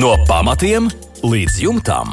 No 0.00 0.14
pamatiem 0.24 0.86
līdz 1.26 1.56
jumtam. 1.60 2.12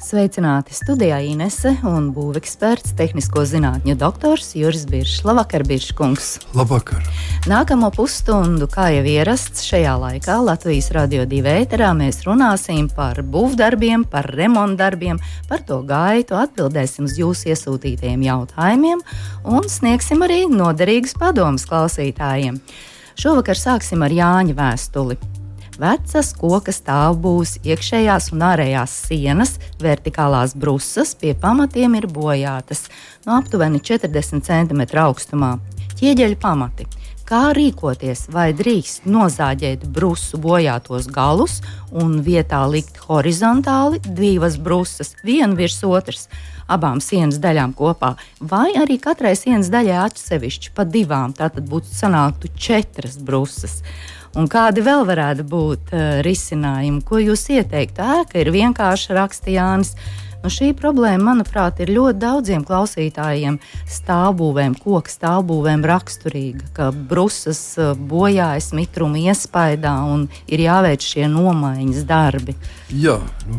Sveicināti 0.00 0.72
studijā 0.72 1.18
Inese 1.26 1.74
un 1.84 2.06
būveksperts, 2.14 2.94
tehnisko 2.96 3.42
zinātņu 3.50 3.96
doktors 4.00 4.54
Juris 4.56 4.86
Biršs. 4.88 5.26
Labvakar, 5.26 5.66
Birškungs! 5.68 6.28
Labvakar! 6.56 7.02
Nākamo 7.50 7.90
pusstundu, 7.92 8.70
kā 8.72 8.86
jau 8.94 9.02
ierasts 9.04 9.66
šajā 9.66 9.96
laikā, 10.00 10.38
Latvijas 10.46 10.88
radio 10.96 11.26
divi 11.28 11.52
ēterā 11.66 11.90
mēs 11.98 12.22
runāsim 12.24 12.86
par 12.96 13.20
būvdarbiem, 13.20 14.06
par 14.08 14.30
remontdarbiem, 14.38 15.20
par 15.50 15.66
to 15.68 15.82
gaitu, 15.84 16.38
atbildēsim 16.38 17.10
uz 17.10 17.18
jūsu 17.20 17.50
iesūtītajiem 17.52 18.24
jautājumiem 18.30 19.02
un 19.44 19.68
sniegsim 19.68 20.24
arī 20.24 20.46
noderīgas 20.48 21.18
padomas 21.18 21.68
klausītājiem. 21.68 22.62
Šovakar 23.18 23.58
sāksim 23.58 24.06
ar 24.06 24.16
Jāņa 24.16 24.56
vēstuli. 24.56 25.18
Vecas 25.78 26.32
koka 26.34 26.72
stāvbūs, 26.74 27.60
iekšējās 27.62 28.32
un 28.34 28.40
ārējās 28.48 28.94
sienas, 29.06 29.52
vertikālās 29.78 30.56
brusas 30.58 31.12
pie 31.14 31.36
pamatiem 31.38 31.94
ir 32.00 32.08
bojātas 32.10 32.88
no 33.22 33.36
aptuveni 33.38 33.78
40 33.78 34.42
cm 34.42 34.82
augstumā. 35.04 35.52
Ķieģeļa 36.00 36.38
pamati. 36.42 36.88
Kā 37.28 37.52
rīkoties, 37.54 38.24
vai 38.34 38.48
drīkst 38.58 39.06
nozāģēt 39.06 39.86
brusu 39.94 40.40
bojātos 40.42 41.06
galus 41.14 41.60
un 41.94 42.18
vietā 42.26 42.64
likt 42.66 42.98
horizontāli 43.06 44.02
divas 44.02 44.58
brusas, 44.58 45.14
vienu 45.22 45.60
virs 45.60 45.78
otras, 45.86 46.26
abām 46.68 47.00
sienas 47.04 47.40
daļām 47.42 47.74
kopā, 47.78 48.14
vai 48.40 48.70
arī 48.78 48.98
katrai 49.02 49.34
sienas 49.38 49.70
daļai 49.72 49.98
atsevišķi 50.04 50.72
pa 50.76 50.86
divām, 50.88 51.34
tātad 51.36 51.66
būtu 51.68 51.90
sanāktu 51.90 52.52
četras 52.56 53.18
brusas. 53.18 53.80
Un 54.38 54.46
kādi 54.52 54.84
vēl 54.84 55.06
varētu 55.08 55.44
būt 55.48 55.92
uh, 55.96 56.20
risinājumi, 56.26 57.02
ko 57.08 57.20
jūs 57.22 57.48
ieteiktu? 57.56 58.04
Ēka 58.20 58.42
ir 58.42 58.52
vienkārši 58.54 59.16
rakstījāns. 59.16 59.94
Nu, 60.38 60.50
šī 60.54 60.70
problēma, 60.78 61.32
manuprāt, 61.32 61.80
ir 61.82 61.90
ļoti 61.96 62.20
daudziem 62.22 62.62
klausītājiem 62.66 63.56
stāvbūvēm, 63.90 64.76
koku 64.78 65.10
stāvbūvēm 65.10 65.82
raksturīga, 65.90 66.68
ka 66.76 66.86
brusas 66.94 67.60
uh, 67.80 67.90
bojājas 67.98 68.70
mitruma 68.78 69.18
iespaidā 69.18 69.96
un 70.06 70.28
ir 70.46 70.62
jāveic 70.62 71.02
šie 71.02 71.26
nomaiņas 71.32 72.06
darbi. 72.06 72.54
Jā, 72.94 73.18
nu, 73.50 73.58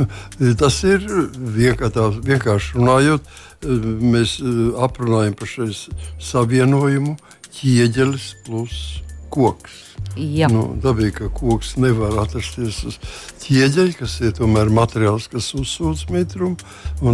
tas 0.62 0.78
ir 0.84 1.08
vienkārši, 1.08 2.22
vienkārši 2.28 2.76
runājot. 2.76 3.34
Mēs 3.58 4.36
aprunājam 4.84 5.34
par 5.34 5.50
šo 5.50 5.72
savienojumu 6.22 7.16
ķieģelis 7.56 8.30
plus 8.46 8.78
koks. 9.32 9.87
Jā. 10.18 10.48
Nu, 10.50 10.72
dabīgi, 10.82 11.14
ka 11.20 11.28
koks 11.30 11.76
nevar 11.78 12.16
atrasties 12.24 12.80
uz 12.88 12.96
ķieģeļa, 13.44 13.94
kas 14.00 14.16
ir 14.24 14.34
tomēr 14.34 14.72
materiāls, 14.74 15.28
kas 15.30 15.52
uzsūdz 15.54 16.08
mitrumu. 16.10 16.58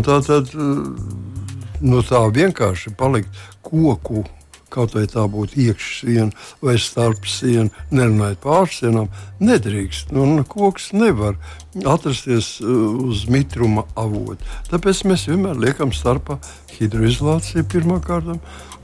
Tā 0.07 0.21
tad 0.25 0.55
no 1.85 2.01
tā 2.07 2.23
vienkārši 2.33 2.95
palikt 2.97 3.45
koku. 3.65 4.25
Kaut 4.75 4.97
vai 4.97 5.05
tā 5.07 5.23
būtu 5.31 5.61
iekšsiena 5.69 6.33
vai 6.65 6.73
starpsiena, 6.83 7.69
nerunājot 7.95 8.41
par 8.43 8.65
ārsienām, 8.65 9.07
nedrīkst. 9.39 10.11
Nu, 10.11 10.27
koks 10.51 10.89
nevar 10.97 11.37
atrasties 11.79 12.57
uz 12.59 13.23
mitruma 13.31 13.85
avota. 13.95 14.43
Tāpēc 14.73 15.05
mēs 15.07 15.29
vienmēr 15.31 15.61
liekam 15.63 15.95
starpā 15.95 16.41
hidroizolāciju 16.75 17.69
pirmkārt. 17.71 18.35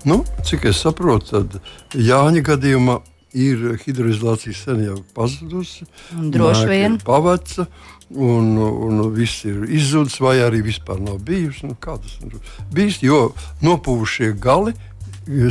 Nu, 0.07 0.23
cik 0.47 0.71
es 0.71 0.79
saprotu, 0.85 1.41
tad 1.41 1.59
Jāņa 1.99 2.45
gadījumā 2.53 3.01
ir 3.37 3.79
hidroizolācija 3.85 4.57
sen 4.57 4.85
jau 4.85 4.99
pazudusi. 5.15 5.87
Droši 6.13 6.69
vien. 6.71 6.99
Pavaca. 7.05 7.67
Un, 8.11 8.57
un 8.59 9.05
viss 9.15 9.45
ir 9.47 9.69
izzudis, 9.71 10.17
vai 10.19 10.41
arī 10.43 10.65
vispār 10.67 10.99
nav 10.99 11.21
bijusi. 11.23 11.69
Nu, 11.71 11.77
kā 11.79 11.95
tas 12.03 12.17
ir 12.27 12.35
bijis? 12.75 12.99
Jo 13.07 13.29
nopūšie 13.63 14.33
gali 14.35 14.75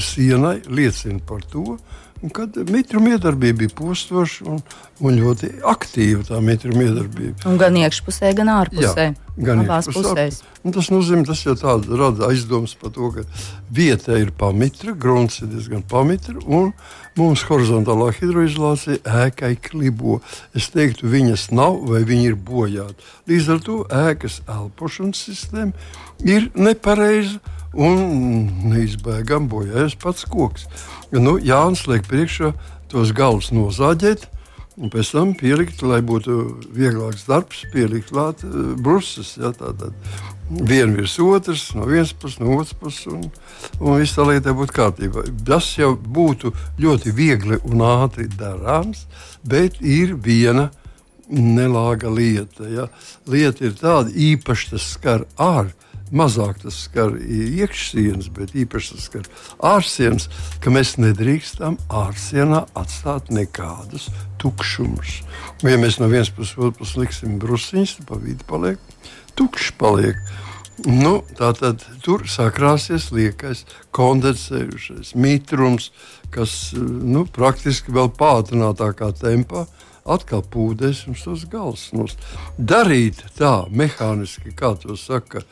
sienai 0.03 0.57
liecina 0.67 1.21
par 1.23 1.45
to, 1.47 1.77
kad 2.35 2.57
mitruma 2.69 3.13
iedarbība 3.15 3.61
bija 3.63 3.71
postoša 3.77 4.45
un, 4.51 4.59
un 4.99 5.19
ļoti 5.21 5.53
aktīva. 5.67 6.25
Tā 6.27 6.41
mitruma 6.43 6.83
iedarbība. 6.89 7.45
Un 7.47 7.59
gan 7.61 7.77
iekšpusē, 7.79 8.33
gan 8.35 8.51
ārpusē. 8.51 9.05
Jā, 9.13 9.43
gan 9.47 9.63
abās 9.63 9.87
pusēs. 9.87 10.41
Tas 10.59 10.89
nozīmē, 10.91 11.23
tas 11.29 11.45
jau 11.45 11.55
tāds 11.55 11.87
rada 11.87 12.27
aizdomas 12.27 12.75
par 12.79 12.91
to, 12.95 13.11
ka 13.15 13.23
vieta 13.71 14.17
ir 14.19 14.33
pamitra, 14.35 14.91
grunts 14.91 15.39
ir 15.39 15.47
diezgan 15.53 15.85
pamitra, 15.87 16.35
un 16.43 16.73
mums 17.15 17.45
horizontālā 17.47 18.11
hidroizolācija 18.17 18.99
ēkai 19.23 19.53
klibo. 19.69 20.19
Es 20.57 20.67
teiktu, 20.73 21.07
viņas 21.11 21.49
nav 21.55 21.79
vai 21.87 22.03
viņi 22.07 22.33
ir 22.33 22.35
bojāti. 22.35 23.07
Līdz 23.31 23.53
ar 23.55 23.63
to 23.63 23.79
ēkas 24.01 24.41
elpošanas 24.47 25.23
sistēma 25.29 26.27
ir 26.27 26.51
nepareiza 26.59 27.39
un 27.73 28.49
neizbēgami 28.71 29.49
bojājas 29.51 29.95
pats 29.99 30.25
koks. 30.29 30.67
Nu, 31.13 31.37
Jānis 31.37 31.85
liek 31.89 32.07
priekšā 32.09 32.53
tos 32.89 33.13
galus 33.15 33.53
nozāģēt. 33.53 34.27
Un 34.79 34.87
pēc 34.87 35.09
tam 35.11 35.33
pielikt, 35.35 35.81
lai 35.83 35.99
būtu 35.99 36.33
vieglāks 36.71 37.25
darbs, 37.27 37.65
pielikt 37.73 38.13
klāt 38.13 38.45
uh, 38.47 38.77
brūces. 38.79 39.33
Ja, 39.35 39.51
viena 40.49 40.95
virs 40.95 41.17
otras, 41.19 41.65
no 41.75 41.83
vienas 41.89 42.13
puses, 42.15 42.39
no 42.39 42.55
otras 42.55 42.71
puses, 42.79 43.09
un, 43.11 43.25
un 43.83 43.99
viss 43.99 44.15
tā 44.15 44.23
lieta 44.29 44.55
būtu 44.55 44.77
kārtībā. 44.77 45.25
Tas 45.45 45.67
jau 45.75 45.91
būtu 45.99 46.53
ļoti 46.79 47.11
viegli 47.11 47.59
un 47.67 47.83
ātri 47.83 48.29
darāms, 48.39 49.03
bet 49.43 49.81
ir 49.83 50.15
viena 50.15 50.69
nelāga 51.27 52.07
lieta. 52.07 52.71
Ja. 52.71 52.87
Lieta 53.27 53.67
ir 53.67 53.75
tāda, 53.77 54.15
īpaši 54.15 54.71
tas 54.77 54.87
skar 54.95 55.27
ārā 55.35 55.75
mazāk 56.15 56.61
tas 56.63 56.77
skar 56.85 57.15
iekšsienas, 57.19 58.29
bet 58.35 58.55
īpaši 58.57 58.95
tas 58.95 59.07
skar 59.09 59.29
ārsienas, 59.71 60.27
ka 60.63 60.73
mēs 60.73 60.97
nedrīkstam 61.01 61.79
ārsienā 61.89 62.65
atstāt 62.79 63.31
nekādus 63.33 64.09
tukšumus. 64.41 65.21
Ja 65.65 65.79
mēs 65.81 65.99
no 66.01 66.09
vienas 66.11 66.31
puses 66.33 66.57
otru 66.57 66.81
puses 66.81 66.99
liksim 66.99 67.39
brusiņus, 67.41 67.97
tad 67.99 68.11
pa 68.11 68.21
vidu 68.21 68.47
paliek 68.49 68.85
tukšs. 69.39 69.73
Paliek. 69.79 70.19
Nu, 70.87 71.19
tā 71.35 71.51
tad 71.57 71.83
tur 72.05 72.23
sakrāsies 72.31 73.09
liekais, 73.11 73.65
kondensējušais 73.95 75.11
mitrums, 75.19 75.89
kas 76.31 76.71
nu, 76.75 77.25
praktiski 77.35 77.91
vēl 77.95 78.07
pātrinātākā 78.15 79.11
tempā 79.19 79.65
atkal 80.11 80.43
pūdēs 80.43 81.05
mums 81.07 81.25
tos 81.27 81.45
galus. 81.51 81.89
Darīt 82.57 83.23
tā 83.37 83.53
mehāniski, 83.69 84.53
kā 84.57 84.73
to 84.81 84.97
saka, 84.99 85.43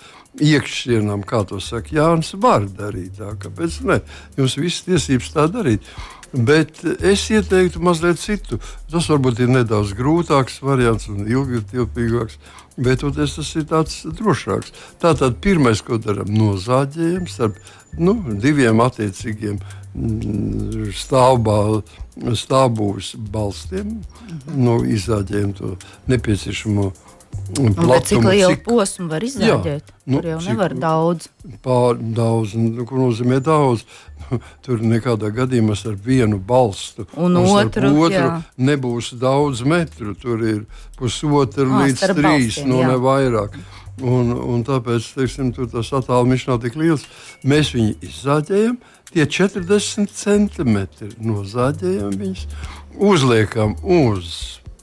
iekšsienām, 0.43 1.23
kā 1.27 1.43
to 1.49 1.61
saka 1.63 1.95
Jānis, 1.95 2.33
var 2.37 2.67
darīt 2.67 3.17
tā. 3.21 3.33
Kāpēc 3.41 3.81
ne? 3.87 4.01
Jums 4.37 4.57
viss 4.59 4.85
tiesības 4.85 5.33
tā 5.33 5.47
darīt. 5.51 5.87
Bet 6.33 6.81
es 6.83 7.23
ieteiktu 7.31 7.79
mazliet 7.81 8.19
citu. 8.19 8.59
Tas 8.91 9.07
varbūt 9.09 9.45
ir 9.45 9.51
nedaudz 9.51 9.93
grūtāks 9.97 10.59
variants 10.61 11.07
un 11.11 11.23
ilgāks, 11.23 12.35
bet 12.75 13.05
tas 13.15 13.55
ir 13.55 13.67
tāds 13.69 14.01
drošāks. 14.19 14.73
Tātad 15.01 15.39
pirmais, 15.41 15.81
ko 15.81 15.97
darām, 16.03 16.33
nozāģējam 16.35 17.29
starp 17.31 17.57
nu, 17.97 18.19
diviem 18.43 18.83
attiecīgiem 18.83 19.61
stāvbūves 20.97 23.15
balstiem. 23.33 23.87
Mhm. 23.97 24.63
Nu, 24.63 24.73
izāģējam 24.85 25.51
to 25.57 25.75
nepieciešamo 26.07 26.91
Platumu, 27.47 28.03
cik 28.03 28.23
lielu 28.23 28.55
cik... 28.55 28.63
posmu 28.65 29.07
var 29.07 29.23
izrādīt? 29.23 29.93
Nu, 30.05 30.19
Tur 30.19 30.33
jau 30.33 30.39
nevar 30.43 30.73
daudz. 30.75 31.29
Pār 31.63 31.95
daudz, 31.95 32.57
nu, 32.59 32.83
ko 32.87 32.99
nozīmē 32.99 33.39
daudz. 33.43 33.85
Tur 34.65 34.83
nekādā 34.83 35.31
gadījumā 35.31 35.77
ar 35.87 35.95
vienu 36.03 36.41
balstu 36.43 37.05
un, 37.15 37.37
un 37.39 37.47
otru, 37.47 37.93
otru 38.03 38.41
nebūs 38.59 39.13
daudz 39.21 39.63
metru. 39.63 40.11
Tur 40.19 40.43
ir 40.43 40.65
pusotra 40.99 41.63
līdz 41.63 42.03
trīs, 42.03 42.23
balstiem, 42.25 42.73
no 42.73 42.83
ne 42.83 42.99
vairāk. 42.99 43.55
Un, 44.05 44.29
un 44.29 44.61
tāpēc 44.61 45.07
teiksim, 45.15 45.49
tas 45.57 45.89
attālums 45.97 46.45
nav 46.45 46.59
tik 46.61 46.75
liels. 46.77 47.07
Mēs 47.47 47.71
viņu 47.73 47.95
izzāģējam, 48.05 48.77
tie 49.09 49.25
40 49.25 50.13
centimetri 50.13 51.09
nozāģējam 51.17 52.13
viņus, 52.19 52.45
uzliekam 53.09 53.73
uz 53.81 54.35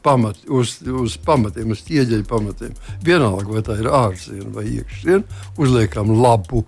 pamat, 0.05 0.43
uz, 0.51 0.77
uz 0.85 1.15
pamatiem, 1.25 1.71
uz 1.73 1.85
ķieģeļa 1.87 2.27
pamatiem. 2.29 2.75
Vienalga, 3.07 3.47
vai 3.55 3.63
tā 3.65 3.79
ir 3.81 3.89
ārsiena 3.89 4.51
vai 4.57 4.67
iekšsiena, 4.81 5.23
uzliekam 5.63 6.11
labu 6.19 6.65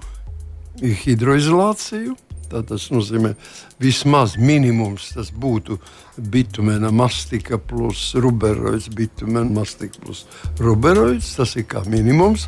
hidroizolāciju. 0.80 2.14
Tā 2.50 2.62
tas 2.66 2.88
nozīmē, 2.94 3.34
vismaz 3.82 4.36
minimums 4.38 5.10
tas 5.16 5.32
būtu 5.34 5.80
bitumēna 6.16 6.92
mastika 6.94 7.58
plus 7.58 8.12
ruberoids, 8.14 8.88
bitumēna 8.94 9.50
mastika 9.60 10.00
plus 10.04 10.24
ruberoids. 10.62 11.34
Tas 11.38 11.56
ir 11.58 11.66
kā 11.70 11.82
minimums. 11.90 12.46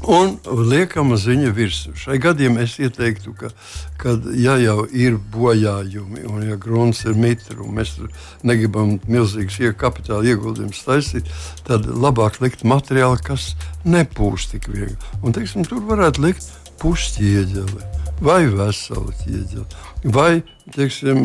Un 0.00 0.38
liekam 0.64 1.12
uz 1.12 1.26
viņa 1.28 1.50
virsmu. 1.52 1.92
Šai 2.00 2.16
gadījumā 2.24 2.62
es 2.64 2.78
ieteiktu, 2.80 3.34
ka, 3.36 3.50
kad 4.00 4.24
ja 4.32 4.54
jau 4.56 4.86
ir 4.96 5.18
bojājumi, 5.34 6.24
un 6.24 6.46
ja 6.48 6.56
grunts 6.56 7.04
ir 7.04 7.18
mitrs, 7.20 7.58
un 7.60 7.76
mēs 7.76 7.92
negribam 8.46 8.96
milzīgas 9.04 9.76
kapitāla 9.76 10.32
ieguldījumus 10.32 10.80
taisīt, 10.86 11.28
tad 11.68 11.84
labāk 11.84 12.40
likt 12.40 12.64
materiālu, 12.64 13.20
kas 13.26 13.52
nepūst 13.84 14.56
tik 14.56 14.70
viegli. 14.72 14.96
Un, 15.20 15.36
teiksim, 15.36 15.68
tur 15.68 15.84
varētu 15.84 16.24
likt 16.24 16.48
pušķieģeli 16.80 17.84
vai 18.24 18.40
veselu 18.52 19.12
ķieģeli, 19.22 19.66
vai 20.16 20.32
teiksim, 20.74 21.20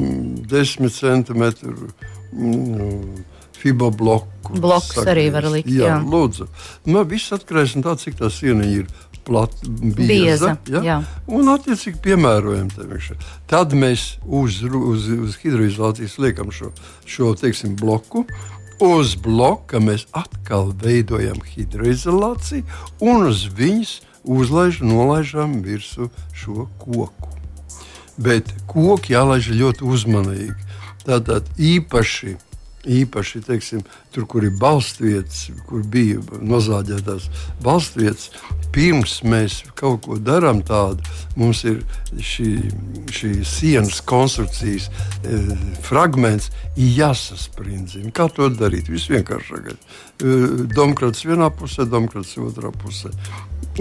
10 0.49 0.93
centimetru. 0.95 1.89
Mm, 2.35 3.23
FIBA 3.65 3.89
bloku. 3.89 4.59
Bloks 4.61 4.91
sagriezt. 4.93 5.09
arī 5.09 5.25
var 5.33 5.47
likt. 5.49 5.69
Jā, 5.71 5.95
jā. 5.95 5.97
lūdzu. 6.05 6.45
Nu, 6.85 7.01
viss 7.09 7.33
atkarīgs 7.33 7.77
no 7.79 7.85
tā, 7.87 7.95
cik 7.97 8.19
tā 8.19 8.29
siena 8.33 8.67
ir. 8.69 8.89
Plat, 9.25 9.49
bieza, 9.65 10.05
bieza, 10.05 10.49
ja? 10.69 10.81
jā. 10.85 10.95
Un, 11.33 11.47
attiecīgi, 11.49 11.97
piemērojam 12.03 12.67
tevi. 12.75 13.15
Tad 13.49 13.71
mēs 13.73 14.19
uz, 14.21 14.59
uz, 14.61 15.07
uz 15.09 15.39
hidroizolācijas 15.41 16.19
liekam 16.21 16.51
šo, 16.53 16.69
šo 17.09 17.31
teiksim, 17.39 17.73
bloku. 17.79 18.21
Uz 18.85 19.15
bloka 19.17 19.81
mēs 19.81 20.05
atkal 20.13 20.69
veidojam 20.77 21.41
hidroizolāciju, 21.55 22.67
un 23.01 23.25
uz 23.31 23.47
viņas 23.57 23.95
uzlaižam, 24.25 24.89
nolaižam 24.91 25.59
virsū 25.65 26.09
šo 26.35 26.67
koku. 26.81 27.31
Bet 28.17 28.51
koki 28.71 29.13
jālaiž 29.13 29.51
ļoti 29.55 29.87
uzmanīgi. 29.87 30.55
Tātad 31.05 31.49
īpaši 31.61 32.37
īpaši 32.85 33.41
teiksim, 33.45 33.81
tur, 34.13 34.25
kur 34.29 34.45
ir 34.45 34.53
balstvietas, 34.59 35.49
kur 35.67 35.83
bija 35.89 36.21
nozāģētās 36.41 37.27
balstvietas. 37.63 38.29
Pirms 38.75 39.21
mēs 39.23 39.61
kaut 39.79 40.03
ko 40.05 40.17
darām 40.19 40.61
tādu, 40.65 41.03
mums 41.39 41.63
ir 41.67 41.81
šī, 42.19 42.49
šī 43.15 43.31
sienas 43.47 44.01
konstrukcijas 44.05 44.89
e, 44.89 45.39
fragments, 45.85 46.51
jāsasprindzi. 46.75 48.03
Kā 48.15 48.27
to 48.35 48.49
darīt? 48.53 48.91
Visvienkāršākais. 48.91 49.79
E, 49.79 50.37
Domkrats 50.75 51.25
vienā 51.27 51.49
pusē, 51.55 51.87
domkrats 51.89 52.35
otrā 52.41 52.73
pusē. 52.75 53.13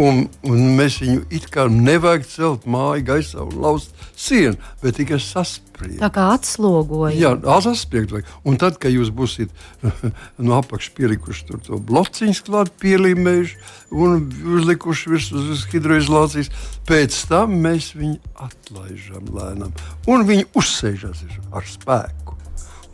Un, 0.00 0.24
un 0.42 0.62
mēs 0.74 0.96
viņu 0.98 1.20
it 1.34 1.44
kā 1.54 1.68
nevajag 1.70 2.24
celt 2.26 2.64
māju 2.66 3.04
gaisā 3.06 3.44
un 3.44 3.60
lauzt 3.62 3.92
sienu, 4.18 4.58
bet 4.82 4.96
tikai 4.98 5.20
saspriegt. 5.22 6.00
Tā 6.00 6.08
kā 6.14 6.24
atslogojam. 6.34 7.14
Jā, 7.14 7.30
vajag. 7.38 8.32
Un 8.42 8.58
tad, 8.58 8.80
kad 8.82 8.90
jūs 8.90 9.12
būsiet 9.14 9.54
no 10.46 10.58
apakšas 10.58 10.96
pielikuši 10.98 11.46
to 11.68 11.78
blociņu 11.78 12.42
klāt, 12.48 12.74
pielīmējuši 12.82 13.58
un 13.94 14.26
uzlikuši 14.58 15.14
virsmu 15.14 15.46
uz 15.54 15.64
hidroizolācijas, 15.70 16.50
pēc 16.90 17.22
tam 17.30 17.54
mēs 17.62 17.92
viņu 17.94 18.18
atlaižam 18.48 19.30
lēnām. 19.30 19.74
Un 20.10 20.26
viņi 20.26 20.50
uzsēžas 20.58 21.22
ar 21.54 21.70
spēku. 21.70 22.34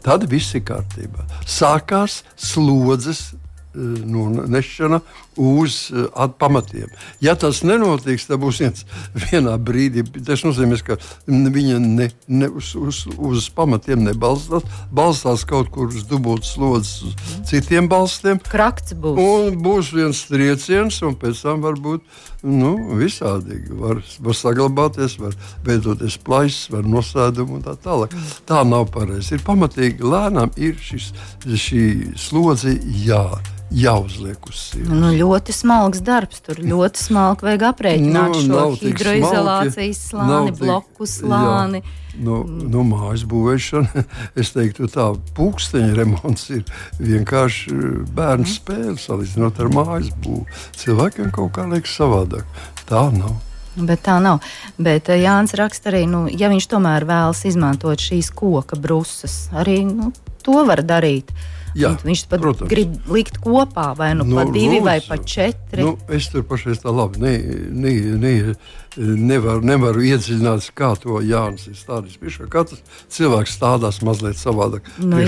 Tad 0.05 0.29
viss 0.29 0.57
ir 0.57 0.65
kārtībā. 0.69 1.27
Sākās 1.49 2.23
slodzes 2.37 3.31
nu, 3.75 4.47
nešana 4.49 5.01
uz 5.41 5.91
uh, 5.91 6.29
pamatiem. 6.39 6.91
Ja 7.25 7.35
tas 7.39 7.63
nenotiks, 7.65 8.27
tad 8.29 8.43
būs 8.43 8.61
viens, 8.61 8.85
vienā 9.25 9.57
brīdī. 9.57 10.05
Tas 10.27 10.45
nozīmē, 10.45 10.79
ka 10.85 10.99
viņa 11.27 11.79
ne, 11.81 12.11
ne 12.29 12.51
uz, 12.61 12.75
uz, 12.77 13.03
uz 13.17 13.49
pamatiem 13.57 14.05
nebalstās, 14.05 14.67
balstās 14.93 15.47
kaut 15.49 15.71
kur 15.73 15.89
uz 15.89 16.05
dubultas 16.11 16.53
slodzes, 16.57 17.01
uz 17.09 17.39
citiem 17.49 17.89
balstiem. 17.91 18.41
Krakts 18.51 18.97
būs. 19.01 19.21
Un 19.21 19.57
būs 19.65 19.95
viens 19.97 20.25
trieciens, 20.29 21.01
un 21.07 21.17
pēc 21.21 21.41
tam 21.47 21.65
var 21.65 21.81
būt 21.81 22.05
nu, 22.45 22.75
visādīgi. 23.01 23.73
Var, 23.81 24.03
var 24.25 24.37
saglabāties, 24.37 25.17
var 25.21 25.37
veidoties 25.67 26.19
plaisas, 26.25 26.69
var 26.73 26.89
nosēdumu 26.89 27.59
un 27.59 27.65
tā 27.65 27.77
tālāk. 27.81 28.17
Tā 28.49 28.61
nav 28.69 28.91
pareizi. 28.95 29.39
Ir 29.39 29.47
pamatīgi 29.47 30.05
lēnām 30.05 30.53
ir 30.61 30.77
šis, 30.85 31.13
šī 31.49 31.87
slodze 32.21 32.77
jā 33.05 33.25
jāuzliek 33.71 34.49
uz 34.51 34.59
sienas. 34.71 34.91
Nu, 34.99 35.11
ļoti 35.31 35.55
smalks 35.55 36.03
darbs. 36.05 36.43
Tur 36.45 36.59
ļoti 36.59 37.05
smalki 37.07 37.47
vajag 37.47 37.65
aprēķināt 37.71 38.37
nu, 38.37 38.43
šo 38.47 38.63
hidroizolācijas 38.81 40.05
slāni, 40.11 40.53
tik, 40.53 40.63
bloku 40.63 41.09
slāni. 41.09 41.83
Jā. 41.83 41.97
Nu, 42.21 42.41
nu, 42.45 42.83
mājas 42.85 43.23
būvēšana, 43.31 44.03
es 44.41 44.51
teiktu, 44.57 44.89
tā 44.91 45.13
pūksteņa 45.37 45.93
remonts 45.95 46.49
ir 46.51 46.65
vienkārši 46.99 47.77
bērnu 48.11 48.49
mm. 48.49 48.51
spēle 48.51 48.97
salīdzinot 48.99 49.63
ar 49.63 49.71
mājas 49.75 50.11
būvu. 50.25 50.43
Cilvēkiem 50.81 51.31
kaut 51.37 51.55
kā 51.57 51.69
liekas 51.71 51.95
savādāk. 52.01 52.59
Tā 52.91 53.07
nav. 53.15 53.39
Bet 53.79 54.03
tā 54.09 54.19
nav. 54.19 54.43
Bet 54.83 55.09
eh, 55.09 55.23
Jānis 55.23 55.55
raksta 55.57 55.93
arī, 55.93 56.03
nu, 56.11 56.25
ja 56.27 56.51
viņš 56.51 56.67
tomēr 56.73 57.07
vēlas 57.09 57.45
izmantot 57.47 58.03
šīs 58.03 58.33
koka 58.35 58.77
brusas, 58.77 59.45
arī 59.55 59.85
nu, 59.87 60.11
to 60.43 60.67
var 60.67 60.83
darīt. 60.83 61.31
Uh, 61.31 61.60
Jā, 61.79 61.93
viņš 62.03 62.23
pat 62.31 62.43
protams. 62.43 62.71
grib 62.71 63.11
likt 63.11 63.39
kopā, 63.43 63.91
vai 63.99 64.11
nu, 64.19 64.25
nu 64.27 64.39
pa 64.39 64.45
divi, 64.49 64.79
lūdzu. 64.79 64.85
vai 64.87 64.99
pa 65.07 65.19
četri. 65.23 65.85
Nu, 65.87 65.95
es 66.11 66.29
tur 66.33 66.45
pašais 66.49 66.83
tā 66.83 66.93
labi 66.95 67.23
ne, 67.23 67.35
ne, 67.71 67.93
ne, 68.21 68.33
nevaru, 68.99 69.63
nevaru 69.67 70.05
iedziļināties, 70.11 70.71
kā 70.75 70.93
to 71.01 71.21
Jānis 71.25 71.69
ir 71.71 71.77
stādījis. 71.79 72.41
Katrs 72.51 72.83
cilvēks 73.15 73.55
stādās 73.59 74.01
mazliet 74.07 74.41
savādāk. 74.41 74.89
Nu, 74.99 75.21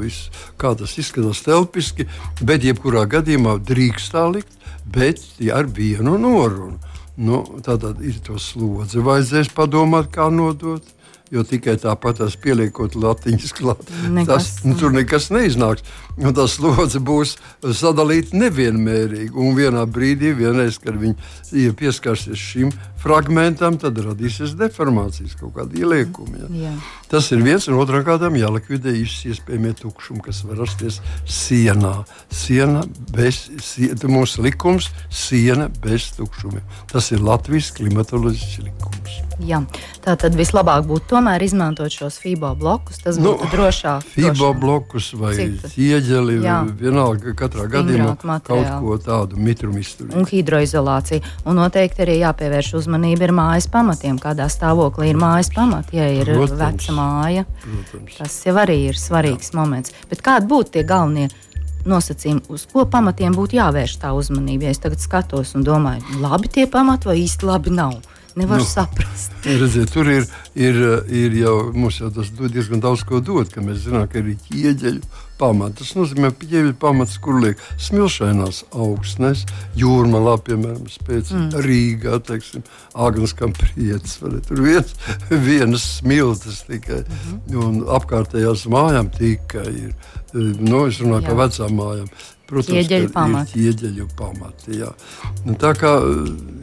visu, 0.00 0.30
kā 0.60 0.72
tas 0.78 0.96
izskatās 1.00 1.42
telpiski, 1.44 2.08
bet 2.40 2.64
jebkurā 2.64 3.04
gadījumā 3.10 3.58
drīkst 3.60 4.14
tā 4.16 4.24
likt, 4.32 4.56
bet 4.88 5.20
ar 5.52 5.68
vienu 5.68 6.16
norunu. 6.20 6.78
Nu, 7.20 7.42
tad 7.60 7.84
ir 8.00 8.16
to 8.24 8.38
slodzi. 8.40 9.02
Vajadzēs 9.04 9.50
padomāt, 9.52 10.08
kā 10.14 10.30
nodot 10.32 10.86
jo 11.30 11.44
tikai 11.46 11.76
tāpat 11.80 12.22
pieliekot 12.42 12.96
latiņas 12.98 13.54
klāt, 13.58 13.82
tas, 14.26 14.52
nu, 14.66 14.76
tur 14.78 14.94
nekas 14.94 15.30
neiznāks. 15.34 15.86
Un 16.20 16.34
tā 16.36 16.44
slodze 16.50 17.00
būs 17.00 17.36
sadalīta 17.64 18.36
nevienmērīgi. 18.36 19.32
Un 19.32 19.54
vienā 19.56 19.86
brīdī, 19.88 20.34
vienreiz, 20.36 20.76
kad 20.82 20.98
viņi 21.00 21.16
ja 21.52 21.72
pieskarsies 21.76 22.38
šim 22.38 22.72
fragmentam, 23.00 23.78
tad 23.80 23.98
radīsies 24.04 24.52
deformācijas, 24.60 25.36
kaut 25.40 25.54
kāda 25.56 25.78
ieliekuma. 25.80 26.42
Ja. 26.42 26.50
Jā. 26.66 26.74
Tas 27.10 27.30
ir 27.34 27.40
viens, 27.44 27.66
un 27.70 27.80
otrā 27.80 28.02
kārtā 28.06 28.28
jālikvidē 28.36 28.92
visi 28.94 29.32
iespējamie 29.32 29.72
tukšumi, 29.80 30.22
kas 30.26 30.42
var 30.46 30.60
rasties 30.62 31.00
sienā. 31.24 31.94
Siena 32.28 32.84
bez, 33.14 33.46
siena, 33.64 34.12
mūsu 34.12 34.44
likums, 34.44 34.90
siena 35.08 35.70
bez 35.82 36.12
tukšumiem. 36.18 36.62
Tas 36.92 37.10
ir 37.14 37.24
Latvijas 37.24 37.72
klimatoloģisks 37.78 38.62
likums. 38.66 39.18
Jā. 39.40 39.62
Tā 40.04 40.14
tad 40.20 40.36
vislabāk 40.36 40.84
būtu 40.88 41.14
tomēr 41.14 41.42
izmantot 41.44 41.92
šos 41.92 42.18
FIBO 42.20 42.52
blokus. 42.60 43.00
Tas 43.00 43.16
nu, 43.16 43.32
būtu 43.32 43.48
nu, 43.48 43.52
drošāk. 43.54 44.06
FIBO 44.14 44.52
blokus 44.60 45.10
vai 45.16 45.32
ieģeli, 46.10 46.74
vienalga 46.80 47.34
katrā 47.38 47.66
gadījumā 47.70 48.38
kaut 48.46 48.70
ko 48.82 48.96
tādu 49.02 49.38
mitrumu 49.40 49.82
izturēt. 49.82 50.16
Un 50.18 50.26
hidroizolācija. 50.28 51.22
Un 51.48 51.60
noteikti 51.60 52.04
arī 52.04 52.18
jāpievērš 52.20 52.72
uzmanība 52.80 53.28
ir 53.28 53.34
mājas 53.36 53.68
pamatiem, 53.70 54.18
kādā 54.22 54.48
stāvoklī 54.52 55.12
ir 55.12 55.20
mājas 55.20 55.52
pamati, 55.54 56.00
ja 56.00 56.08
ir 56.12 56.32
Protams. 56.32 56.58
veca 56.60 56.96
māja. 56.96 57.46
Protams. 57.64 58.18
Tas 58.18 58.40
jau 58.46 58.56
arī 58.60 58.78
ir 58.90 58.98
svarīgs 58.98 59.52
Jā. 59.52 59.60
moments. 59.60 59.94
Bet 60.10 60.24
kādi 60.26 60.50
būtu 60.50 60.78
tie 60.78 60.84
galvenie? 60.84 61.30
nosacījumi, 61.88 62.42
uz 62.52 62.66
ko 62.68 62.84
pamatiem 62.84 63.32
būtu 63.32 63.56
jāvērš 63.56 63.94
tā 64.02 64.10
uzmanība. 64.12 64.68
Ja 64.68 64.74
es 64.74 64.82
tagad 64.82 65.00
skatos 65.00 65.54
un 65.56 65.64
domāju, 65.64 66.20
labi 66.20 66.50
tie 66.52 66.66
pamati 66.68 67.08
vai 67.08 67.14
īsti 67.22 67.48
labi 67.48 67.72
nav. 67.72 67.94
Nevar 68.36 68.58
nu, 68.58 68.64
saprast. 68.64 69.32
Redziet, 69.60 69.90
tur 69.92 70.08
ir, 70.10 70.26
ir, 70.54 70.78
ir 71.08 71.34
jau 71.40 71.56
jau 71.74 72.10
tas 72.14 72.30
diezgan 72.38 72.82
daudz 72.82 73.02
ko 73.08 73.20
dod, 73.24 73.50
ka 73.52 73.62
mēs 73.64 73.84
zinām, 73.86 74.06
ka 74.10 74.20
ir 74.20 74.34
ieģeļu 74.34 75.02
pamats. 75.40 75.80
Tas 75.80 75.92
nozīmē, 75.96 76.30
ka 76.36 76.46
ieģeļu 76.46 76.76
pamats, 76.80 77.16
kur 77.22 77.40
liek 77.42 77.60
smilšainās 77.80 78.62
augstnes, 78.70 79.46
jūrmalā, 79.78 80.36
piemēram, 80.46 80.88
spēc 80.92 81.32
mm. 81.34 81.62
Rīgā, 81.66 82.20
teiksim, 82.28 82.64
Agnes 82.94 83.34
Kamprietis, 83.38 84.18
tur 84.20 84.64
viens, 84.64 84.94
vienas 85.30 85.86
smiltas 85.98 86.64
tikai, 86.68 87.02
mm 87.02 87.22
-hmm. 87.22 87.62
un 87.64 87.80
apkārtējās 87.98 88.66
mājām 88.70 89.10
tikai 89.16 89.68
ir. 89.86 89.94
Nu, 90.32 90.86
es 90.86 91.00
runāju 91.02 91.26
par 91.26 91.40
vecām 91.46 91.72
mājām. 91.74 92.10
Protams, 92.50 92.80
ieģeļu 92.80 93.12
pamati. 93.14 93.60
Ieģeļu 93.62 94.06
pamati 94.18 94.80
jā. 94.80 94.90
nu, 95.46 95.54
tā 95.60 95.70
kā 95.78 95.92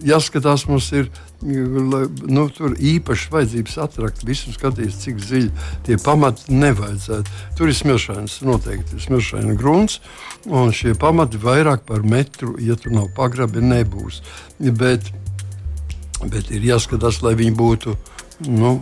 jāskatās, 0.07 0.65
mums 0.67 0.89
ir 0.91 1.07
nu, 1.41 2.47
īpaši 2.91 3.29
vajadzības 3.31 3.77
atrakt 3.85 4.25
visu, 4.27 4.51
skatīties, 4.55 4.97
cik 5.05 5.21
dziļi 5.21 5.67
tie 5.87 5.99
pamati 6.01 6.51
nevajadzētu. 6.51 7.37
Tur 7.59 7.71
ir 7.71 7.77
smilšains, 7.77 8.39
noteikti 8.47 8.97
ir 8.97 9.05
smilšaina 9.05 9.55
grunts, 9.59 10.01
un 10.49 10.73
šie 10.75 10.95
pamati 10.99 11.39
vairāk 11.41 11.85
par 11.87 12.03
metru, 12.03 12.57
ja 12.59 12.75
tur 12.75 12.95
nav 12.97 13.07
pagrabi, 13.15 13.63
nebūs. 13.63 14.19
Bet, 14.59 15.07
bet 16.25 16.51
ir 16.51 16.67
jāskatās, 16.73 17.21
lai 17.23 17.37
viņi 17.39 17.55
būtu 17.57 17.95
nu, 18.51 18.75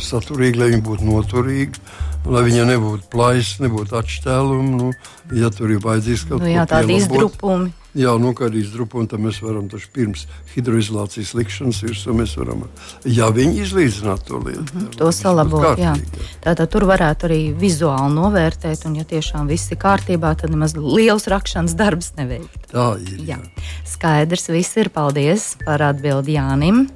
saturīgi, 0.00 0.58
lai 0.58 0.72
viņi 0.72 0.86
būtu 0.86 1.08
noturīgi 1.10 1.84
lai 2.30 2.42
viņam 2.46 2.70
nebūtu 2.70 3.08
plaisas, 3.12 3.60
nebūtu 3.62 3.98
atšķēlumi. 3.98 4.74
Nu, 4.78 4.90
ja 5.36 5.50
tur 5.54 5.72
ir 5.74 5.82
vajadzīgs 5.82 6.26
kaut 6.28 6.42
nu, 6.42 6.50
kas 6.54 6.70
tāds, 6.70 6.98
izdrupumi. 7.02 7.72
Jā, 7.92 8.14
nokādīs 8.16 8.70
drupu, 8.72 9.02
un 9.02 9.08
tad 9.10 9.20
mēs 9.20 9.42
varam 9.44 9.66
taču 9.68 9.90
pirms 9.92 10.22
hidroizolācijas 10.54 11.34
likšanas 11.36 11.82
virsū 11.84 12.14
mēs 12.16 12.38
varam, 12.40 12.62
ja 13.04 13.26
viņi 13.28 13.66
izlīdzināt 13.66 14.24
to 14.30 14.40
lietu. 14.40 14.64
Mm 14.64 14.80
-hmm, 14.80 14.96
to 14.96 15.10
salabot, 15.12 15.76
jā. 15.76 15.92
Tātad 16.40 16.72
tur 16.72 16.88
varētu 16.88 17.28
arī 17.28 17.52
vizuāli 17.52 18.14
novērtēt, 18.14 18.86
un 18.88 18.96
ja 18.96 19.04
tiešām 19.04 19.46
viss 19.46 19.70
ir 19.72 19.76
kārtībā, 19.76 20.32
tad 20.40 20.50
nemaz 20.50 20.72
liels 20.76 21.28
rakšanas 21.28 21.76
darbs 21.76 22.12
neveikt. 22.16 22.72
Tā 22.72 22.96
ir. 22.96 23.20
Jā. 23.28 23.36
Jā. 23.36 23.38
Skaidrs, 23.84 24.48
viss 24.48 24.76
ir. 24.76 24.88
Paldies 24.88 25.56
par 25.64 25.82
atbildi 25.82 26.32
Jānim. 26.32 26.88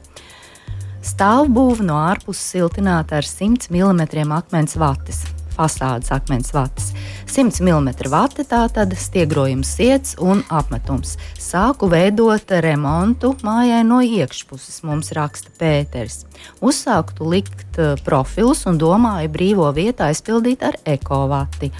Stāvbūve 1.04 1.84
no 1.86 1.98
ārpuses 2.06 2.52
siltināta 2.56 3.20
ar 3.20 3.26
100 3.28 3.72
mm 3.72 4.32
akmens 4.36 4.78
vates 4.80 5.24
fasādes 5.56 6.12
akmens 6.14 6.52
vatas. 6.54 6.92
100 7.26 7.64
mm 7.64 7.90
vati 8.12 8.44
tātad 8.48 8.92
stiegrojums 8.98 9.74
iets 9.82 10.16
un 10.22 10.42
apmetums. 10.52 11.16
Sāku 11.40 11.88
veidot 11.92 12.52
remontu 12.64 13.34
mājai 13.46 13.82
no 13.86 14.00
iekšpuses, 14.04 14.82
mums 14.86 15.12
raksta 15.16 15.52
Pēters. 15.60 16.24
Uzsāktu 16.64 17.28
likt 17.32 17.80
eh, 17.80 17.94
profilus 18.04 18.66
un 18.68 18.80
domāju 18.80 19.32
brīvo 19.32 19.70
vietā 19.76 20.10
aizpildīt 20.12 20.66
ar 20.66 20.80
ekovati 20.84 21.72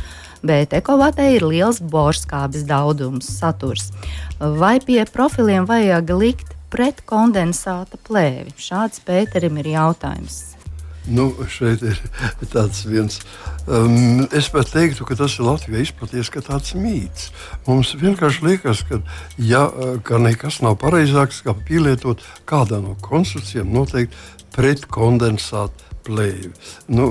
bet 0.46 0.74
ekovatē 0.76 1.24
ir 1.34 1.42
liels 1.48 1.80
borskābes 1.82 2.66
daudzums, 2.68 3.26
saturs. 3.40 3.88
Vai 4.38 4.76
pie 4.84 5.00
profiliem 5.10 5.66
vajag 5.66 6.12
likt 6.20 6.55
pretkondensāta 6.72 8.00
plēvi? 8.06 8.54
Šāds 8.60 9.02
Pēterim 9.06 9.58
ir 9.62 9.72
jautājums. 9.76 10.56
Nu, 11.06 11.28
šeit 11.46 11.84
ir 11.86 12.00
tāds 12.50 12.82
viens. 12.86 13.20
Um, 13.70 14.26
es 14.34 14.48
pat 14.50 14.72
teiktu, 14.74 15.06
ka 15.06 15.14
tas 15.18 15.36
ir 15.38 15.46
Latvijā 15.46 15.84
izplatīts 15.84 16.30
kā 16.34 16.42
tāds 16.42 16.74
mīts. 16.74 17.30
Mums 17.68 17.94
vienkārši 17.98 18.46
liekas, 18.46 18.82
ka, 18.88 18.98
ja, 19.38 19.68
ka 20.06 20.18
nekas 20.22 20.58
nav 20.66 20.80
pareizāks, 20.82 21.44
kā 21.46 21.54
pielietot 21.66 22.24
kādā 22.46 22.82
no 22.82 22.96
konstrukcijām 23.06 23.70
noteikti 23.74 24.18
pretkondensātu 24.56 25.85
plēvi. 26.06 26.52
Nu, 26.92 27.08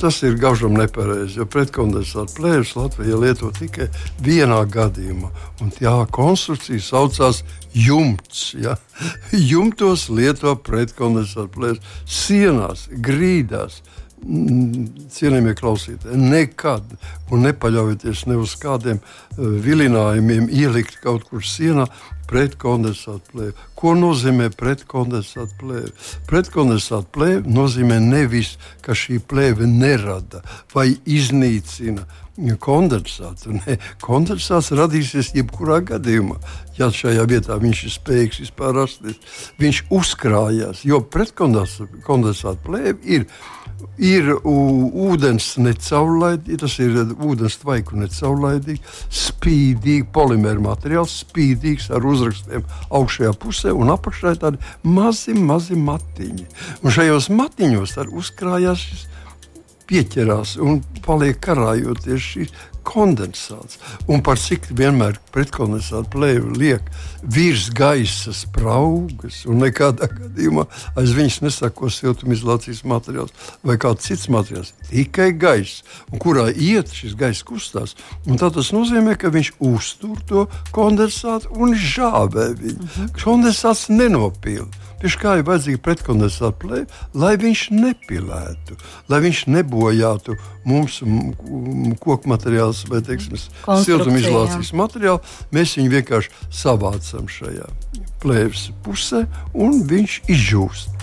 tas 0.00 0.20
ir 0.26 0.36
gaužam 0.40 0.76
nepareizi, 0.78 1.38
jo 1.40 1.46
pretkondensāta 1.50 2.34
plēvis 2.36 2.74
Latvijā 2.78 3.20
lieto 3.20 3.52
tikai 3.56 3.88
vienā 4.24 4.60
gadījumā. 4.70 5.30
Un 5.62 5.72
tā 5.76 5.94
konstrukcija 6.12 6.82
saucās 6.82 7.44
jumts. 7.74 8.50
Ja? 8.58 8.76
Jumtos 9.52 10.08
lieto 10.12 10.56
pretkondensāta 10.66 11.50
plēvis 11.54 11.96
sienās, 12.06 12.88
grīdās. 12.90 13.80
Cienījamie 14.20 15.54
klausītāji, 15.56 16.18
nekad 16.20 16.90
nepaļaujieties 17.32 18.26
ne 18.28 18.36
uz 18.36 18.52
kādiem 18.60 18.98
uh, 19.00 19.30
vilinājumiem, 19.64 20.50
ielikt 20.52 20.98
kaut 21.00 21.24
kur 21.30 21.40
sienā, 21.40 21.86
pretkondensāta 22.30 23.34
plēve. 23.34 23.68
Ko 23.78 23.94
nozīmē 23.98 24.50
pretkondensāta 24.56 25.58
plēve? 25.60 25.92
Pretkondensāta 26.30 27.10
plēve 27.16 27.44
nozīmē 27.50 28.00
nevis, 28.04 28.56
ka 28.84 28.96
šī 28.96 29.20
plēve 29.30 29.68
nerada 29.68 30.44
vai 30.74 30.92
iznīcina 31.04 32.06
kondensātu. 32.62 33.56
Ne, 33.58 33.76
kondensāts 34.00 34.70
radīsies 34.76 35.34
jebkurā 35.36 35.80
gadījumā. 35.90 36.38
Ja 36.78 36.88
šajā 36.94 37.26
vietā 37.28 37.58
viņš 37.60 37.84
ir 37.84 37.94
spējīgs 37.96 38.42
vispār 38.46 38.76
rasties, 38.78 39.18
viņš 39.60 39.82
uzkrājās, 39.92 40.84
jo 40.88 41.02
pretkondensāta 41.04 42.56
plēve 42.64 43.00
ir 43.04 43.26
ir 44.00 44.30
ūdens 44.44 45.54
necaurlaidīgs, 45.60 46.60
tas 46.62 46.76
ir 46.82 46.96
ūdens 47.16 47.58
tvaiku 47.62 47.98
necaurlaidīgs, 48.00 49.04
spīdīgs 49.20 50.10
polimēra 50.14 50.62
materiāls, 50.70 51.20
spīdīgs 51.24 51.90
ar 51.94 52.06
uzrakstiem 52.20 52.66
augšējā 53.00 53.32
pusē 53.40 53.74
un 53.76 53.92
apakšā 53.94 54.34
ir 54.34 54.42
tādi 54.42 54.60
mazi, 54.84 55.34
mazi 55.34 55.78
matiņi. 55.78 56.46
Un 56.84 56.94
šajos 56.94 57.30
matiņos 57.34 57.96
uzkrājās 58.20 58.84
šis 58.84 59.06
pieķerās 59.90 60.54
un 60.62 60.84
paliek 61.02 61.40
karājoties 61.42 62.26
šīs 62.32 62.52
kondensāts. 62.86 63.78
Un 64.10 64.22
par 64.24 64.38
cik 64.40 64.70
vienmēr 64.76 65.18
pretkondensāta 65.34 66.10
plēve 66.12 66.52
liek 66.58 66.90
virs 67.22 67.68
gaisa 67.76 68.34
spraugas, 68.36 69.42
un 69.50 69.62
nekādā 69.64 70.08
gadījumā 70.10 70.66
aiz 70.98 71.14
viņas 71.16 71.40
nesako 71.44 71.90
siltumizolācijas 71.92 72.82
materiāls 72.88 73.34
vai 73.66 73.78
kāds 73.80 74.08
cits 74.08 74.28
materiāls. 74.32 74.74
Tikai 74.90 75.30
gaisa, 75.38 75.84
kurā 76.22 76.48
iet 76.50 76.92
šis 76.94 77.16
gaisa 77.18 77.46
kustās. 77.46 77.96
Tas 78.40 78.72
nozīmē, 78.74 79.16
ka 79.20 79.30
viņš 79.32 79.52
uztur 79.62 80.18
to 80.28 80.46
kondensātu 80.74 81.52
un 81.54 81.74
žāvē 81.74 82.50
viņu. 82.58 82.86
-hmm. 82.86 83.10
Kondensāts 83.22 83.88
nenopilda. 83.88 84.89
Tieši 85.00 85.20
kā 85.20 85.34
ir 85.40 85.46
vajadzīga 85.48 85.80
pretkondensāta 85.84 86.52
lai 87.16 87.32
viņš 87.40 87.62
nepilētu, 87.72 88.76
lai 89.08 89.20
viņš 89.24 89.42
nebojātu 89.48 90.36
mūsu 90.68 91.08
koku 92.02 92.28
materiālus 92.28 92.82
vai 92.90 93.00
siltumizolācijas 93.86 94.74
materiālu. 94.76 95.22
Mēs 95.56 95.78
viņu 95.78 95.94
vienkārši 95.96 96.34
savācam 96.52 97.30
šajā 97.32 97.68
plēves 98.20 98.68
pusē 98.84 99.24
un 99.56 99.80
viņš 99.88 100.20
izžūst. 100.36 101.00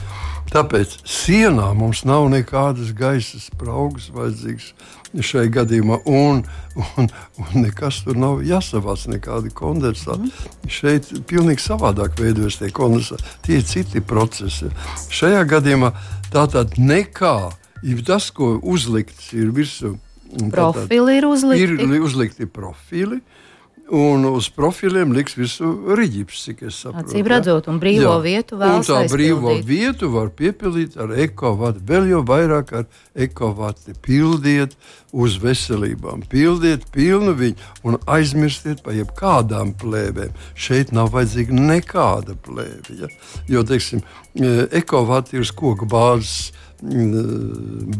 Tāpēc 0.48 0.94
sienā 1.04 1.74
mums 1.76 2.06
nav 2.08 2.30
nekādas 2.32 2.94
gaisa 2.96 3.40
spraugas 3.42 4.08
vajadzīgas 4.16 4.70
šai 5.24 5.48
gadījumā, 5.54 6.02
un, 6.10 6.42
un, 6.76 7.10
un 7.42 7.62
nekas 7.64 8.02
tur 8.06 8.20
nav 8.20 8.42
jāsavāc, 8.46 9.08
nekādi 9.12 9.52
kondensāti. 9.56 10.32
Mm. 10.32 10.72
Šeit 10.72 11.12
pilnīgi 11.30 11.64
savādāk 11.64 12.20
veidojas 12.20 12.60
tie 12.62 12.72
kondensāti, 12.76 13.38
tie 13.46 13.62
ir 13.62 13.68
citi 13.68 14.04
procesi. 14.04 14.72
Šajā 15.14 15.46
gadījumā 15.50 15.94
tā 16.34 16.48
tad 16.52 16.78
nekā, 16.82 17.38
ja 17.84 18.04
tas, 18.08 18.30
ko 18.36 18.58
uzlikts 18.62 19.32
ir 19.38 19.54
virsū, 19.56 19.96
profili 20.52 21.18
ir 21.22 21.28
uzlikti. 21.30 21.88
Ir 21.88 22.02
uzlikti 22.04 22.50
profili. 22.52 23.22
Un 23.88 24.26
uz 24.28 24.50
profiliem 24.52 25.14
liks 25.16 25.38
visu 25.38 25.70
rīķis, 25.96 26.42
cik 26.44 26.64
es 26.68 26.80
saprotu. 26.84 27.08
Acīm 27.08 27.30
redzot, 27.32 27.70
un 27.72 27.78
brīvo 27.80 28.18
Jā. 28.18 28.24
vietu 28.26 28.60
vēl. 28.60 28.74
Un 28.82 28.84
tā 28.84 28.98
brīvo 29.08 29.54
vietu 29.64 30.10
var 30.12 30.28
piepildīt 30.36 30.98
ar 31.00 31.14
ekovatu, 31.16 31.80
vēl 31.88 32.10
jau 32.12 32.20
vairāk 32.28 32.74
ar 32.82 32.86
ekovatu. 33.16 33.96
Pildiet 34.04 34.76
uz 35.16 35.40
veselībām, 35.40 36.26
pildiet 36.28 36.84
pilnu 36.92 37.32
viņu 37.40 37.88
un 37.88 37.96
aizmirstiet 38.12 38.84
par 38.84 38.98
jebkādām 38.98 39.72
plēvēm. 39.80 40.36
Šeit 40.52 40.92
nav 40.92 41.14
vajadzīga 41.16 41.56
nekāda 41.56 42.36
plēve. 42.44 43.00
Ja? 43.06 43.12
Jo, 43.48 43.64
teiksim, 43.64 44.04
e, 44.36 44.68
ekovati 44.82 45.40
ir 45.40 45.48
uz 45.48 45.56
koku 45.56 45.88
bāzes 45.88 46.52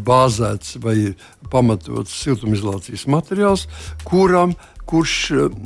bāzēts 0.06 0.78
vai 0.84 1.16
pamatots 1.50 2.14
siltumizolācijas 2.22 3.08
materiāls, 3.10 3.68
kuram 4.06 4.54
kurš 4.88 5.18
eh, 5.32 5.60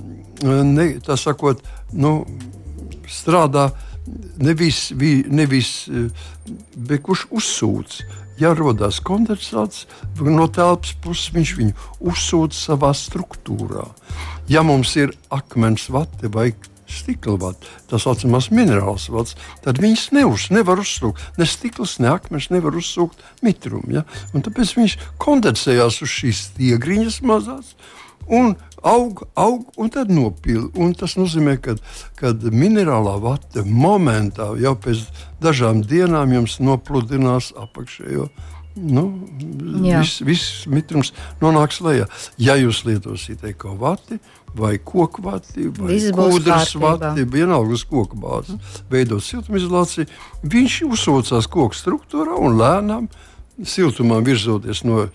ne, 0.65 0.87
sakot, 1.17 1.61
nu, 1.93 2.21
strādā 3.09 3.69
nevis, 4.41 4.89
nevis 5.27 5.71
eh, 5.87 6.09
bet 6.75 7.05
kurš 7.05 7.27
uzsūc. 7.31 8.01
Ja 8.41 8.55
rodas 8.57 8.97
kondensāts 9.05 9.85
no 10.17 10.47
telpas 10.49 10.95
puses, 11.03 11.29
viņš 11.35 11.51
viņu 11.59 11.87
uzsūc 12.09 12.57
savā 12.57 12.89
struktūrā. 12.97 13.85
Ja 14.49 14.63
mums 14.65 14.95
ir 14.97 15.13
akmens 15.29 15.85
vati 15.93 16.31
vai 16.31 16.49
stikla 16.91 17.37
vati, 17.39 17.69
tā 17.87 17.99
saucamās 18.01 18.49
minerāls 18.51 19.07
vats, 19.13 19.37
tad 19.63 19.79
viņas 19.81 20.09
neuz, 20.15 20.49
nevar 20.53 20.81
uzsūkt. 20.81 21.21
Ne 21.39 21.47
stikls, 21.47 21.99
ne 22.03 22.11
akmens 22.11 22.49
nevar 22.51 22.75
uzsūkt 22.77 23.21
mitrumu. 23.45 23.99
Ja? 23.99 24.03
Un 24.33 24.45
tāpēc 24.45 24.75
viņš 24.79 24.97
kondensējās 25.21 26.01
uz 26.03 26.15
šīs 26.17 26.45
stiegriņas 26.49 27.21
mazās 27.27 27.75
un 28.31 28.55
aug, 28.81 29.23
aug 29.33 29.67
un 29.77 29.91
tad 29.93 30.11
nopilda. 30.13 30.91
Tas 30.99 31.17
nozīmē, 31.19 31.57
ka 31.61 31.75
kad 32.19 32.43
minerālā 32.43 33.17
vata 33.21 33.65
momentā 33.65 34.51
jau 34.61 34.75
pēc 34.79 35.05
dažām 35.43 35.83
dienām 35.87 36.33
jums 36.35 36.59
nopludinās 36.63 37.51
apakšējo. 37.59 38.29
Nu, 38.71 39.03
viss 39.91 40.21
vis 40.23 40.43
mitrums 40.71 41.11
nonāks 41.41 41.81
lejā. 41.83 42.05
Ja 42.39 42.55
jūs 42.55 42.85
lietosiet 42.87 43.43
ekovati 43.49 44.21
vai 44.55 44.77
koku 44.77 45.25
vati 45.25 45.67
vai 45.75 45.97
kūdras 46.15 46.77
vati, 46.79 47.25
vienalga 47.27 47.75
uz 47.75 47.83
koku 47.87 48.19
bāzes, 48.19 48.79
veidot 48.91 49.23
siltumizolāciju, 49.23 50.07
viņš 50.43 50.79
uzsaucās 50.87 51.51
koku 51.51 51.75
struktūrā 51.75 52.39
un 52.39 52.57
lēnām 52.59 53.11
siltumā 53.67 54.21
virzoties 54.23 54.83
no 54.87 55.05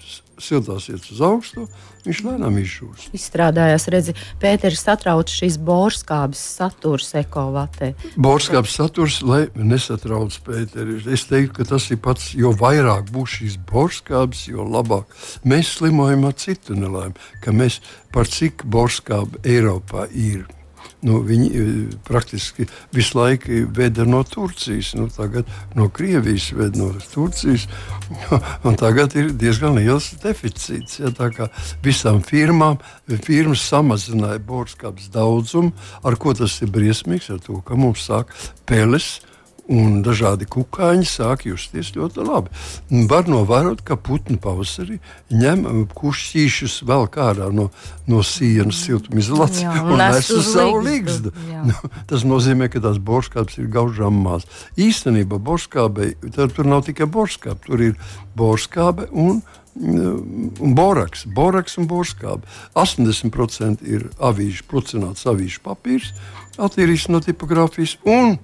siltās 0.42 0.88
iet 0.90 1.04
uz 1.12 1.20
augstu, 1.24 1.66
viņš 2.06 2.22
lēnām 2.26 2.58
izžūst. 2.60 3.10
Izstrādājās, 3.16 3.86
redzi, 3.92 4.14
Pēters 4.42 4.82
satrauc 4.84 5.32
šīs 5.32 5.58
borskābes 5.62 6.40
saturs 6.58 7.12
ekovatē. 7.18 7.92
Borskābes 8.20 8.76
saturs, 8.78 9.20
lai 9.26 9.46
nesatrauc 9.56 10.36
Pēteri. 10.46 10.98
Es 11.12 11.26
teiktu, 11.30 11.60
ka 11.60 11.68
tas 11.74 11.88
ir 11.90 12.00
pats, 12.04 12.32
jo 12.38 12.52
vairāk 12.56 13.10
būs 13.14 13.38
šīs 13.40 13.60
borskābes, 13.70 14.46
jo 14.50 14.66
labāk. 14.66 15.10
Mēs 15.46 15.76
slimojam 15.78 16.28
ar 16.28 16.36
citu 16.40 16.76
nelaimi, 16.78 17.16
ka 17.44 17.54
mēs 17.56 17.80
par 18.14 18.28
cik 18.30 18.64
borskābu 18.64 19.42
Eiropā 19.44 20.08
ir. 20.12 20.46
Nu, 21.04 21.20
viņi 21.26 21.46
e, 21.52 21.64
praktiski 22.06 22.64
visu 22.94 23.18
laiku 23.18 23.66
veda 23.76 24.06
no 24.08 24.22
Turcijas, 24.24 24.94
nu, 24.96 25.10
tagad 25.12 25.48
no 25.76 25.90
Krievijas 25.92 26.48
veda 26.56 26.80
no 26.80 26.88
Turcijas. 27.12 27.66
Tagad 28.80 29.16
ir 29.18 29.30
diezgan 29.36 29.76
liels 29.76 30.08
deficīts. 30.22 31.00
Ja, 31.02 31.12
tā 31.14 31.28
kā 31.34 31.50
visām 31.84 32.22
firmām 32.24 32.78
firmas 33.26 33.64
samazināja 33.68 34.40
borskāpes 34.46 35.10
daudzumu, 35.14 35.72
ar 36.06 36.16
ko 36.20 36.34
tas 36.38 36.58
ir 36.62 36.72
briesmīgs, 36.74 37.30
ar 37.34 37.40
to, 37.44 37.60
ka 37.66 37.78
mums 37.78 38.06
sāk 38.08 38.32
peles 38.68 39.18
un 39.72 40.00
dažādi 40.06 40.46
kukaiņi 40.50 41.08
sāk 41.08 41.46
justies 41.48 41.92
ļoti 41.96 42.22
labi. 42.26 42.52
Var 43.10 43.28
novērot, 43.30 43.82
ka 43.86 43.98
putnu 43.98 44.38
pavasarī 44.42 45.00
ņem 45.32 45.64
um, 45.66 45.82
kušķīšus 45.90 46.78
vēl 46.86 47.08
kārā 47.12 47.50
no, 47.54 47.68
no 48.06 48.22
sienas 48.26 48.80
siltumizolācijas 48.86 49.82
un 49.82 50.00
nes 50.00 50.30
uz 50.34 50.50
savu 50.52 50.80
līgstu. 50.86 51.34
Nu, 51.66 51.74
tas 52.10 52.26
nozīmē, 52.28 52.70
ka 52.70 52.82
tās 52.84 53.00
borskāpes 53.02 53.58
ir 53.58 53.70
gaužām 53.74 54.18
maz. 54.22 54.46
Īstenībā 54.78 55.40
borskābei 55.42 56.14
tur 56.32 56.66
nav 56.68 56.86
tikai 56.86 57.08
borskābe, 57.10 57.62
tur 57.66 57.86
ir 57.90 58.10
borskābe 58.38 59.10
un 59.12 59.42
un 59.76 60.72
boraks, 60.72 61.26
boraks 61.28 61.76
un 61.76 61.84
borskābe. 61.84 62.48
80% 62.72 63.84
ir 63.84 64.06
avīžu, 64.16 64.64
plucināts 64.70 65.26
avīžu 65.28 65.60
papīrs, 65.66 66.14
attīrīts 66.56 67.10
no 67.12 67.20
tipogrāfijas, 67.20 67.98
un 68.08 68.38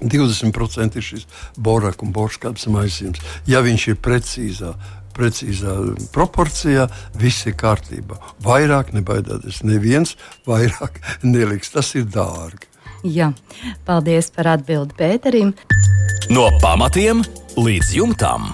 20% 0.00 0.96
ir 0.98 1.06
šis 1.06 1.28
boraka 1.56 2.06
un 2.06 2.12
borškāps 2.14 2.66
maisījums. 2.72 3.22
Ja 3.46 3.62
viņš 3.64 3.86
ir 3.92 4.00
precīzā, 4.02 4.72
precīzā 5.16 5.76
proporcijā, 6.14 6.88
viss 7.18 7.46
ir 7.46 7.56
kārtībā. 7.60 8.18
Vairāk 8.42 8.92
nebaidāties, 8.96 9.62
neviens 9.66 10.16
vairāk 10.48 11.00
neliks. 11.22 11.72
Tas 11.74 11.94
ir 11.98 12.08
dārgi. 12.10 12.68
Jā, 13.02 13.32
paldies 13.86 14.30
par 14.30 14.52
atbildi 14.54 14.94
Pēterim. 14.98 15.54
No 16.30 16.46
pamatiem 16.62 17.24
līdz 17.58 17.96
jumtam. 17.98 18.52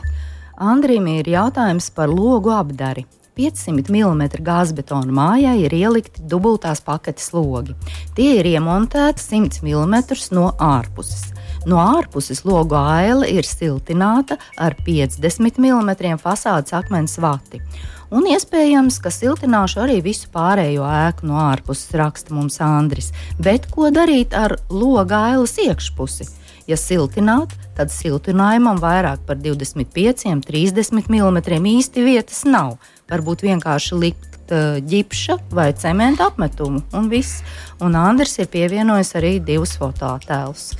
Andrim 0.59 1.07
ir 1.13 1.29
jautājums 1.29 1.91
par 1.95 2.11
logu 2.11 2.51
apdari. 2.57 3.05
500 3.39 3.93
mm 3.95 4.43
gāzbetona 4.43 5.15
mājai 5.15 5.57
ir 5.63 5.75
ielikti 5.79 6.25
dubultās 6.27 6.83
paketes 6.83 7.31
logi. 7.37 7.77
Tie 8.17 8.33
ir 8.41 8.49
iemontēti 8.51 9.23
100 9.23 9.63
mm 9.63 10.01
no 10.35 10.49
ārpuses. 10.59 11.29
No 11.69 11.79
ārpuses 11.83 12.45
logu 12.47 12.75
aila 12.79 13.27
ir 13.31 13.47
siltināta 13.47 14.39
ar 14.59 14.75
50 14.87 15.61
mm 15.63 16.19
fasādes 16.23 16.75
akmens 16.75 17.19
vati. 17.23 17.63
Un 18.09 18.25
iespējams, 18.25 18.97
ka 19.05 19.13
siltināšu 19.13 19.83
arī 19.85 19.99
visu 20.01 20.31
pārējo 20.33 20.87
ēku 20.89 21.29
no 21.29 21.37
ārpuses, 21.45 21.93
raksta 22.01 22.33
mums 22.33 22.57
Andris. 22.65 23.13
Bet 23.37 23.69
ko 23.71 23.91
darīt 23.93 24.33
ar 24.33 24.57
loga 24.73 25.27
ailas 25.29 25.59
iekšpusi? 25.61 26.31
Ja 26.69 26.77
siltināt, 26.81 27.53
tad 27.77 27.93
siltinājumam 27.93 28.81
vairāk 28.81 29.23
par 29.29 29.39
25, 29.41 30.41
30 30.49 31.13
mm 31.13 31.69
īsti 31.77 32.05
vietas 32.05 32.43
nav. 32.49 32.79
Varbūt 33.09 33.47
vienkārši 33.47 33.99
likt 33.99 34.53
uh, 34.53 34.79
ģipša 34.85 35.39
vai 35.57 35.71
cementa 35.73 36.29
apmetumu, 36.29 36.83
un 36.93 37.09
viss. 37.13 37.43
Un 37.85 37.97
Andris 37.97 38.37
ir 38.43 38.51
pievienojis 38.53 39.15
arī 39.17 39.39
divus 39.41 39.77
fototēlus. 39.81 40.75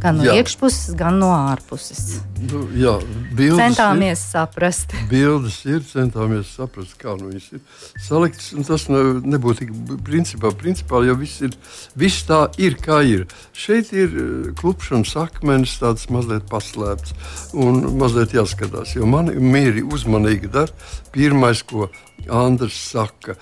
Gan 0.00 0.16
no 0.16 0.24
jā. 0.24 0.34
iekšpuses, 0.40 0.94
gan 0.96 1.18
no 1.20 1.28
ārpuses. 1.34 2.22
Nu, 2.40 2.62
jā, 2.72 2.94
centāmies 3.36 4.16
ir, 4.16 4.22
saprast. 4.22 4.94
Bildes 5.12 5.58
ir, 5.68 5.82
centāmies 5.84 6.54
saprast, 6.56 6.96
kā 7.00 7.12
nu 7.18 7.28
viņas 7.28 7.48
ir 7.58 7.60
saliktas. 8.00 8.48
Tas 8.64 8.86
ne, 8.88 9.02
nebūtu 9.34 9.66
tik 9.66 9.74
principā, 10.06 10.54
principā 10.56 11.02
jau 11.04 11.18
viss, 11.20 11.42
ir, 11.44 11.52
viss 12.00 12.24
tā 12.28 12.46
ir, 12.56 12.78
kā 12.80 13.02
ir. 13.04 13.26
Šeit 13.52 13.92
ir 13.92 14.16
eh, 14.16 14.50
klupšanas 14.56 15.12
akmens, 15.20 15.76
tāds 15.82 16.08
mazliet 16.12 16.48
paslēpts 16.48 17.12
un 17.60 17.82
mazliet 18.00 18.32
jāskatās. 18.38 18.96
Jo 18.96 19.08
man 19.10 19.28
mīri 19.36 19.84
uzmanīgi 19.84 20.48
dara 20.54 20.72
pirmais, 21.12 21.60
ko 21.60 21.90
Andris 22.28 22.80
saka. 22.90 23.36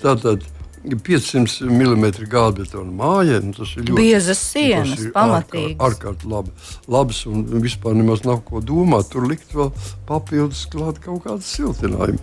Tātad 0.00 0.44
500 0.86 1.66
mm 1.66 2.04
gāzbetona 2.30 2.92
māja. 2.94 3.40
Nu, 3.42 3.54
tas 3.56 3.72
ir 3.74 3.86
ļoti 3.88 3.96
biezas 3.98 4.42
sienas, 4.52 5.02
pamatīgi. 5.14 5.74
Ārkārtīgi 5.82 6.30
labi. 6.30 6.52
Labs 6.92 7.22
un 7.30 7.42
vispār 7.64 7.96
nemaz 7.98 8.22
nav 8.26 8.42
ko 8.46 8.62
domāt. 8.64 9.10
Tur 9.12 9.26
likt 9.30 9.54
vēl 9.56 9.72
papildus 10.06 10.64
klāt 10.70 11.00
kaut 11.02 11.24
kādu 11.26 11.46
siltinājumu. 11.46 12.20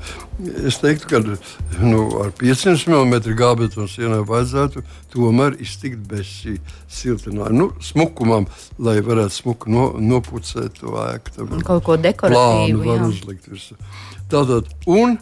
Es 0.67 0.79
teiktu, 0.81 1.09
ka 1.11 1.21
nu, 1.83 2.05
ar 2.23 2.31
500 2.39 2.87
mm 2.87 3.35
gāzbetona 3.39 3.89
sienai 3.91 4.21
vajadzētu 4.29 4.85
tomēr 5.13 5.59
iztikt 5.63 6.07
bez 6.09 6.29
šī 6.39 6.55
siltinājuma. 6.87 7.57
Nu, 7.57 7.69
smukumam, 7.83 8.47
lai 8.79 8.99
varētu 9.03 9.41
smuku 9.41 9.73
no, 9.73 9.89
nopucēt 9.99 10.79
to 10.79 10.95
ēku. 11.03 11.49
Kaut 11.67 11.85
ko 11.89 11.99
dekoratīvu. 11.99 12.87
Var 12.87 13.05
uzlikt 13.09 13.51
visu. 13.51 13.77
Tātad, 14.31 14.71
un 14.89 15.19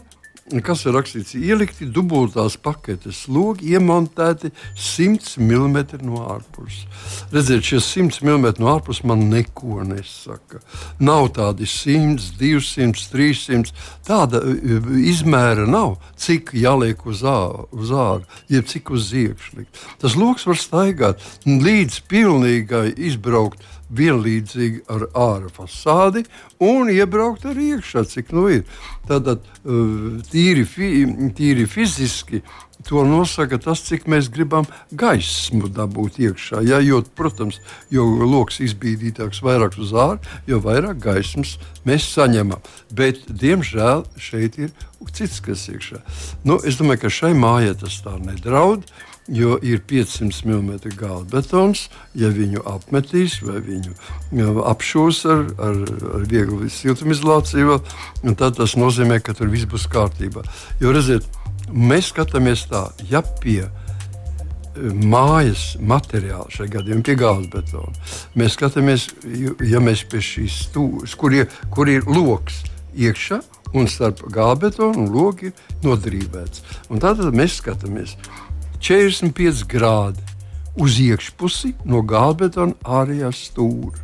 kas 0.60 0.84
ir 0.84 0.96
rakstīts, 0.96 1.32
ielikti 1.38 1.86
dubultās 1.88 2.58
paketes 2.60 3.24
logi, 3.32 3.72
iemontēti 3.72 4.50
100 4.76 5.40
mm 5.40 5.78
no 6.04 6.20
ārpuses. 6.34 6.84
Redziet, 7.32 7.64
šie 7.64 7.80
100 7.80 8.20
mm 8.26 8.60
no 8.60 8.72
ārpuses 8.74 9.06
man 9.08 9.24
neko 9.32 9.80
nesaka. 9.88 10.60
Nav 11.00 11.30
tādi 11.38 11.68
100, 11.70 12.34
200, 12.40 13.08
300. 13.14 13.72
Tāda 14.06 14.42
e, 14.44 14.80
izmēra 15.08 15.64
nav, 15.70 15.96
cik 16.20 16.52
jāliek 16.58 17.06
uz 17.08 17.24
āru, 17.24 17.68
uz 17.72 17.92
āru 17.94 18.26
jeb 18.52 18.68
cik 18.68 18.92
uz 18.92 19.12
iekšā. 19.16 19.64
Tas 20.02 20.18
lokus 20.18 20.46
var 20.50 20.60
staigāt 20.60 21.22
līdz 21.46 22.02
pilnīgai 22.10 22.90
izbraukt 23.08 23.62
vienlīdzīgi 23.92 24.84
ar 24.92 25.06
ārā 25.12 25.52
fasādi 25.52 26.24
un 26.62 26.90
iebraukt 26.92 27.46
arī 27.50 27.74
iekšā, 27.76 28.04
cik 28.08 28.32
nu 28.36 28.48
ir. 28.58 28.66
Tātad 29.08 29.42
uh, 29.42 30.20
tīri, 30.32 30.66
tīri 31.36 31.66
fiziski 31.70 32.42
to 32.88 33.04
nosaka 33.06 33.58
tas, 33.62 33.82
cik 33.86 34.08
mēs 34.10 34.28
gribam 34.32 34.66
gaismu 34.98 35.70
dabūt 35.72 36.18
iekšā. 36.22 36.62
Ja, 36.66 36.80
jo, 36.82 37.02
protams, 37.16 37.60
jo 37.94 38.06
lokus 38.26 38.58
izbīdītāks 38.64 39.42
vairāk 39.44 39.78
uz 39.82 39.92
ārā, 39.94 40.18
jo 40.50 40.58
vairāk 40.64 40.98
gaismas 41.02 41.56
mēs 41.88 42.08
saņemam. 42.14 42.62
Bet, 42.90 43.22
diemžēl, 43.28 44.06
šeit 44.18 44.58
ir 44.58 44.74
cits, 45.14 45.40
kas 45.44 45.68
iekšā. 45.70 46.02
Nu, 46.48 46.58
es 46.66 46.80
domāju, 46.80 47.04
ka 47.04 47.14
šai 47.20 47.32
mājai 47.38 47.78
tas 47.84 48.02
tā 48.04 48.18
nedraud. 48.22 48.82
Uh, 48.82 49.11
jo 49.28 49.58
ir 49.62 49.82
500 49.88 50.44
mm 50.44 50.96
gala 50.98 51.24
betons. 51.30 51.88
Ja 52.18 52.32
viņu 52.32 52.64
apmetīs 52.68 53.38
vai 53.44 53.60
viņu 53.64 53.94
apšūs 54.72 55.22
ar, 55.30 55.44
ar, 55.58 55.84
ar 56.16 56.26
vieglu 56.30 56.70
siltumizolāciju, 56.70 57.78
tad 58.38 58.58
tas 58.58 58.76
nozīmē, 58.78 59.20
ka 59.22 59.36
tur 59.38 59.52
viss 59.52 59.68
būs 59.70 59.86
kārtībā. 59.92 60.44
Jo 60.82 60.94
redziet, 60.94 61.28
mēs 61.70 62.10
skatāmies 62.12 62.66
tā, 62.70 62.88
ja 63.10 63.22
pie 63.42 63.64
mājas 64.76 65.74
materiāla, 65.80 66.48
šajā 66.52 66.78
gadījumā 66.78 67.04
pie 67.06 67.16
gāzes 67.20 67.48
betona. 67.52 67.92
Mēs 68.38 68.56
skatāmies, 68.56 69.08
ja 69.68 69.82
mēs 69.84 70.06
pie 70.08 70.22
šīs 70.24 70.62
stūres, 70.68 71.16
kur, 71.18 71.34
ir, 71.36 71.50
kur 71.74 71.90
ir 71.92 72.08
lokus 72.08 72.62
iekšā 72.96 73.42
un 73.76 73.88
starp 73.88 74.24
gāzes 74.32 74.62
betonu 74.64 75.04
un 75.04 75.12
logi 75.12 75.50
ir 75.50 75.84
nodrīvēts. 75.84 76.64
Un 76.92 77.02
tad 77.02 77.20
mēs 77.36 77.58
skatāmies, 77.60 78.16
45 78.82 79.62
grādi 79.70 80.24
uz 80.74 80.96
iekšpusi 80.98 81.76
no 81.86 82.00
gāzbetona 82.02 82.74
ārējās 82.82 83.44
stūra. 83.52 84.00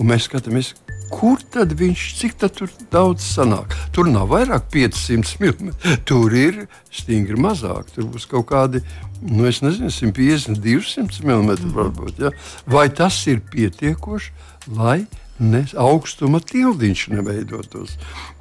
Un 0.00 0.08
mēs 0.08 0.24
skatāmies, 0.24 0.70
kur 1.12 1.42
tad 1.52 1.74
viņš, 1.76 2.04
cik 2.18 2.38
tad 2.40 2.54
tur 2.56 2.72
daudz 2.90 3.26
sanāk. 3.26 3.74
Tur 3.94 4.08
nav 4.08 4.30
vairāk 4.32 4.70
500 4.72 5.36
mm. 5.36 5.74
Tur 6.08 6.32
ir 6.32 6.62
stingri 6.88 7.36
mazāk. 7.36 7.92
Tur 7.92 8.08
būs 8.14 8.24
kaut 8.30 8.48
kādi, 8.50 8.80
nu, 9.20 9.44
nezinu, 9.44 9.92
150, 9.92 10.58
200 10.64 11.20
mm. 11.20 11.68
Varbūt, 11.76 12.24
ja? 12.24 12.32
Vai 12.64 12.88
tas 12.88 13.20
ir 13.28 13.44
pietiekoši, 13.52 14.32
lai 14.80 15.04
ne, 15.38 15.64
augstuma 15.76 16.40
tildiņš 16.44 17.04
neveidotos. 17.14 17.96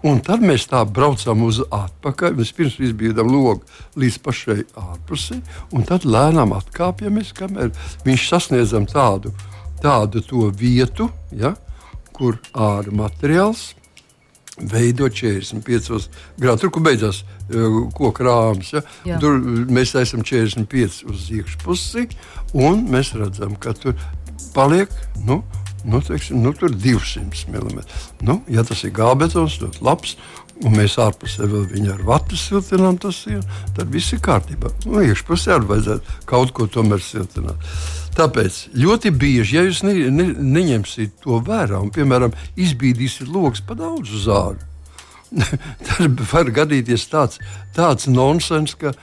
Un 0.06 0.22
tad 0.26 0.44
mēs 0.46 0.68
tā 0.72 0.84
braucam 0.86 1.46
uz 1.48 1.62
atpakaļ. 1.64 2.38
Vispirms 2.40 2.80
izbīdām 2.84 3.32
logu 3.32 3.64
līdz 4.00 4.20
pašai 4.24 4.60
ārpusē, 4.80 5.40
un 5.74 5.86
tad 5.90 6.06
lēnām 6.06 6.56
atkāpjamies, 6.58 7.34
kamēr 7.38 7.74
viņš 8.06 8.28
sasniedzam 8.30 8.88
tādu, 8.90 9.34
tādu 9.84 10.50
vietu, 10.58 11.10
ja, 11.32 11.56
kur 12.14 12.38
ārā 12.54 12.94
materiāls 12.94 13.72
veido 14.58 15.10
45 15.10 16.10
grādus. 16.38 16.62
Tur, 16.62 16.70
kur 16.70 16.84
beidzās 16.86 17.24
uh, 17.24 17.80
koku 17.96 18.26
rāms, 18.28 18.74
ja, 18.76 18.84
Jā. 19.08 19.18
tur 19.22 19.40
mēs 19.74 19.96
esam 19.98 20.22
45 20.22 21.02
uz 21.10 21.26
iekšpusi, 21.34 22.06
un 22.54 22.86
mēs 22.94 23.16
redzam, 23.18 23.58
ka 23.58 23.74
tur 23.74 23.98
paliek. 24.54 24.94
Nu, 25.26 25.42
nu, 25.86 26.02
teiksim, 26.02 26.42
nu, 26.44 26.54
tur 26.58 26.72
200 26.72 27.48
mm. 27.50 27.84
Nu, 28.28 28.40
ja 28.52 28.64
tas 28.68 28.84
ir 28.84 28.94
gābetons, 28.96 29.60
tad 29.62 29.82
labs. 29.82 30.18
un 30.64 30.76
mēs 30.78 31.00
ārpusē 31.02 31.48
vēl 31.50 31.64
viņu 31.72 31.94
ar 31.96 32.02
vatu 32.08 32.38
siltinām, 32.38 33.00
ir, 33.32 33.42
tad 33.76 33.90
viss 33.92 34.14
ir 34.14 34.22
kārtībā. 34.24 34.70
Nu, 34.86 35.02
iekšpusē 35.02 35.56
arī 35.58 35.70
vajadzētu 35.72 36.20
kaut 36.30 36.54
ko 36.56 36.68
tomēr 36.70 37.02
siltināt. 37.02 37.58
Tāpēc 38.14 38.60
ļoti 38.78 39.12
bieži, 39.18 39.58
ja 39.58 39.64
jūs 39.66 39.82
ne, 39.84 39.96
ne, 40.14 40.28
neņemsiet 40.38 41.18
to 41.24 41.40
vērā 41.44 41.82
un, 41.82 41.90
piemēram, 41.94 42.36
izbīdīsiet 42.56 43.32
lokus 43.34 43.64
pa 43.66 43.76
daudz 43.80 44.14
uz 44.14 44.30
ārā, 44.30 44.62
tad 45.90 46.22
var 46.30 46.52
gadīties 46.54 47.08
tāds, 47.10 47.42
tāds 47.74 48.06
nonsens, 48.08 48.78
ka 48.78 48.94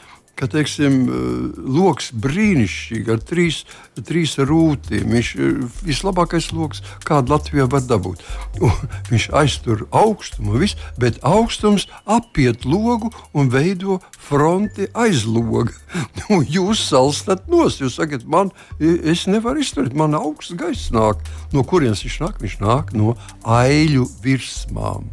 ka 0.41 0.49
teiksim, 0.49 0.95
eh, 1.05 1.61
lokus 1.61 2.11
brīnišķīgi 2.17 3.13
ar 3.13 3.21
trīs, 3.21 3.63
trīs 4.01 4.39
rūtīm. 4.41 5.13
Viņš 5.13 5.33
ir 5.37 5.59
vislabākais 5.85 6.51
lokus, 6.57 6.81
kādu 7.05 7.35
Latvijā 7.35 7.69
var 7.71 7.85
dabūt. 7.85 8.25
Un 8.65 8.73
viņš 9.11 9.29
aiztur 9.37 9.85
augstumu, 9.93 10.57
visu, 10.63 10.81
bet 11.01 11.21
augstums 11.27 11.87
apiet 12.09 12.65
logu 12.65 13.13
un 13.37 13.53
veido 13.53 14.01
fronti 14.17 14.89
aiz 14.95 15.27
loga. 15.29 15.77
Nu, 16.31 16.41
jūs 16.47 16.85
salstat 16.87 17.49
nos, 17.51 17.81
jūs 17.83 17.97
sakat, 17.99 18.23
man, 18.31 18.53
es 18.79 19.27
nevaru 19.27 19.65
izturēt, 19.65 19.97
man 19.99 20.15
augsts 20.15 20.55
gaiss 20.55 20.93
nāk. 20.95 21.25
No 21.51 21.65
kurienes 21.67 22.05
viņš 22.07 22.21
nāk? 22.23 22.39
Viņš 22.45 22.61
nāk 22.63 22.95
no 22.95 23.17
aiļu 23.43 24.07
virsmām. 24.23 25.11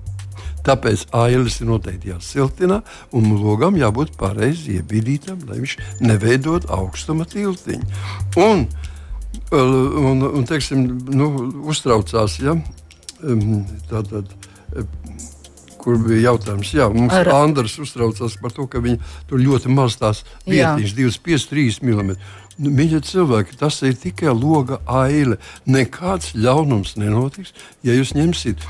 Tāpēc 0.67 1.08
ailes 1.15 1.62
ir 1.62 1.69
noteikti 1.69 2.12
jāsiltina 2.12 2.82
un 3.15 3.30
logam 3.39 3.77
jābūt 3.80 4.17
pareizi 4.19 4.82
iebīdītam, 4.82 5.45
lai 5.47 5.62
viņš 5.62 5.77
neveidot 6.03 6.67
augstuma 6.75 7.27
tiltiņu. 7.30 7.88
Un, 8.43 8.65
un, 9.56 10.25
un 10.27 10.47
teiksim, 10.49 10.84
nu, 11.08 11.32
uztraucās, 11.71 12.39
ja 12.43 12.58
tātad 13.88 14.36
kur 15.88 16.01
bija 16.03 16.32
jautājums. 16.32 16.73
Jā, 16.75 16.89
mums 16.91 17.15
Ar... 17.15 17.30
Andris 17.38 17.77
uztraucās 17.80 18.36
par 18.41 18.51
to, 18.56 18.67
ka 18.67 18.82
viņi 18.84 18.99
tur 19.30 19.39
ļoti 19.39 19.71
maz 19.71 19.95
tās 20.01 20.25
vietiņas, 20.43 20.97
2,5, 20.97 21.47
3 21.53 21.80
mm. 21.86 22.17
Mīļie 22.58 23.03
cilvēki, 23.06 23.56
tas 23.60 23.77
ir 23.86 23.93
tikai 24.01 24.34
loga 24.34 24.80
aile. 24.89 25.38
Nekāds 25.69 26.34
ļaunums 26.36 26.95
nenotiks, 26.97 27.53
ja 27.86 27.93
jūs 27.93 28.15
ņemsiet 28.17 28.65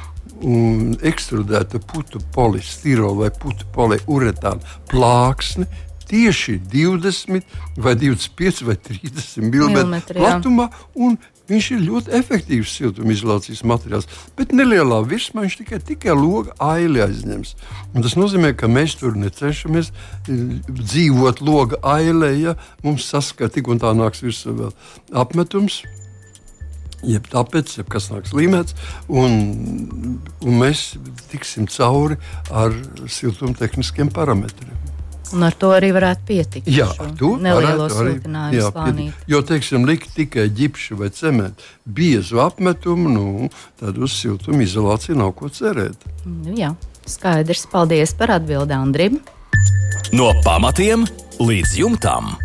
un 0.46 0.96
ekstrudēta 1.06 1.82
putu 1.92 2.22
polistirola 2.36 3.26
vai 3.26 3.32
putu 3.34 3.68
poliuretāna 3.76 4.78
plāksne. 4.92 5.68
Tieši 6.08 6.62
20, 6.72 7.44
vai 7.84 7.94
25 8.00 8.64
vai 8.64 8.78
30 8.80 9.42
mm 9.44 9.98
platumā, 10.16 10.70
un 10.96 11.18
viņš 11.48 11.68
ir 11.76 11.84
ļoti 11.84 12.14
efektīvs 12.16 12.76
siltumizolācijas 12.80 13.66
materiāls. 13.68 14.08
Bet 14.40 14.56
nelielā 14.56 15.02
virsmā 15.08 15.44
viņš 15.46 15.58
tikai, 15.62 15.82
tikai 15.92 16.16
loga 16.16 16.56
aili 16.64 17.04
aizņems. 17.04 17.54
Un 17.94 18.08
tas 18.08 18.16
nozīmē, 18.20 18.54
ka 18.56 18.72
mēs 18.72 18.98
tur 19.02 19.20
necenšamies 19.20 19.92
eh, 19.92 20.42
dzīvot 20.72 21.44
loga 21.44 21.80
ailē, 21.98 22.34
ja 22.40 22.58
mums 22.88 23.08
saskata 23.12 23.58
tik 23.58 23.68
un 23.72 23.84
tā 23.84 23.92
nāks 23.98 24.24
virsū 24.24 24.56
vēl 24.56 24.76
apmetums 25.12 25.82
jeb 27.06 27.28
tāpēc, 27.30 27.78
jeb 27.80 27.90
kas 27.92 28.10
nāks 28.14 28.34
līmēts, 28.38 28.76
un, 29.10 30.18
un 30.42 30.60
mēs 30.62 30.96
tiksim 31.32 31.68
cauri 31.72 32.18
ar 32.50 32.76
siltumtehniskiem 33.12 34.12
parametriem. 34.14 34.76
Un 35.36 35.44
ar 35.44 35.56
to 35.60 35.74
arī 35.76 35.90
varētu 35.92 36.24
pietikt. 36.28 36.70
Jā, 36.72 36.88
ar 36.88 37.12
to 37.20 37.34
nelielo 37.42 37.90
siltinājumu 37.92 38.70
slānīt. 38.72 39.26
Jo, 39.28 39.42
teiksim, 39.44 39.84
likt 39.88 40.14
tikai 40.16 40.48
ģipšu 40.56 41.00
vai 41.02 41.12
cementu 41.12 41.68
biezu 41.84 42.40
apmetumu, 42.46 43.12
nu, 43.12 43.52
tad 43.82 44.00
uz 44.00 44.16
siltumu 44.22 44.64
izolāciju 44.64 45.20
nav 45.20 45.36
ko 45.36 45.52
cerēt. 45.52 46.08
Nu, 46.24 46.56
jā, 46.56 46.72
skaidrs. 47.04 47.68
Paldies 47.72 48.16
par 48.16 48.38
atbildi, 48.40 48.78
Andrim. 48.78 49.20
No 50.16 50.32
pamatiem 50.48 51.04
līdz 51.44 51.80
jumtam. 51.84 52.38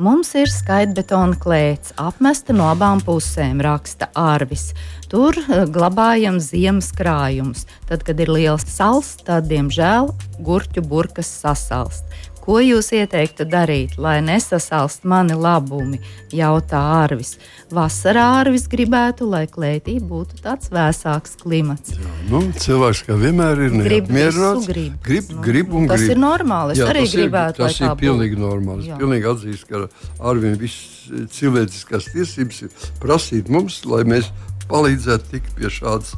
Mums 0.00 0.30
ir 0.40 0.48
skaitbetona 0.48 1.36
klēts, 1.36 1.92
apmesta 2.00 2.54
no 2.56 2.70
abām 2.72 3.02
pusēm, 3.04 3.58
raksta 3.60 4.08
Arvis. 4.16 4.70
Tur 5.12 5.36
eh, 5.36 5.66
glabājam 5.68 6.38
ziemas 6.40 6.88
krājumus. 6.96 7.66
Tad, 7.90 8.00
kad 8.06 8.22
ir 8.24 8.32
liels 8.32 8.64
sals, 8.72 9.18
tad, 9.26 9.50
diemžēl, 9.52 10.08
gurķu 10.40 10.80
burkas 10.88 11.28
sasalst. 11.42 12.08
Ko 12.42 12.58
jūs 12.58 12.90
ieteiktu 12.96 13.46
darīt, 13.46 13.94
lai 14.02 14.18
nesasalst 14.24 15.04
mani 15.06 15.36
labumi? 15.38 16.00
jautā 16.32 16.80
Arvis. 17.02 17.36
Vasarā 17.72 18.24
Arvis 18.40 18.64
gribētu, 18.72 19.26
lai 19.28 19.44
klētī 19.50 19.98
būtu 20.02 20.40
tāds 20.42 20.72
vēsāks 20.72 21.36
klimats. 21.42 21.94
Jā, 21.96 22.12
nu, 22.30 22.42
cilvēks 22.64 23.04
kā 23.06 23.16
vienmēr 23.20 23.66
ir 23.68 23.76
neapmierināts. 23.76 24.68
Grib, 24.68 24.98
grib, 25.04 25.30
nu, 25.30 25.44
grib 25.44 25.74
un 25.76 25.88
tas 25.90 26.02
grib. 26.02 26.14
ir 26.16 26.22
normāli. 26.22 26.76
Es 26.76 26.82
Jā, 26.82 26.90
arī 26.92 27.04
tas 27.06 27.16
gribētu. 27.16 27.62
Ir, 27.62 27.68
tas 27.68 27.80
ir 27.80 27.96
pilnīgi 28.02 28.38
būtu. 28.38 28.44
normāli. 28.46 28.88
Es 28.88 29.02
pilnīgi 29.02 29.30
atzīstu, 29.32 29.70
ka 29.70 30.28
Arvim 30.32 30.58
viss 30.60 31.08
cilvēciskās 31.38 32.10
tiesības 32.12 32.62
ir 32.66 32.76
prasīt 33.02 33.52
mums, 33.52 33.82
lai 33.88 34.04
mēs 34.08 34.32
palīdzētu 34.72 35.34
tikt 35.34 35.56
pie 35.58 35.70
šādas 35.72 36.16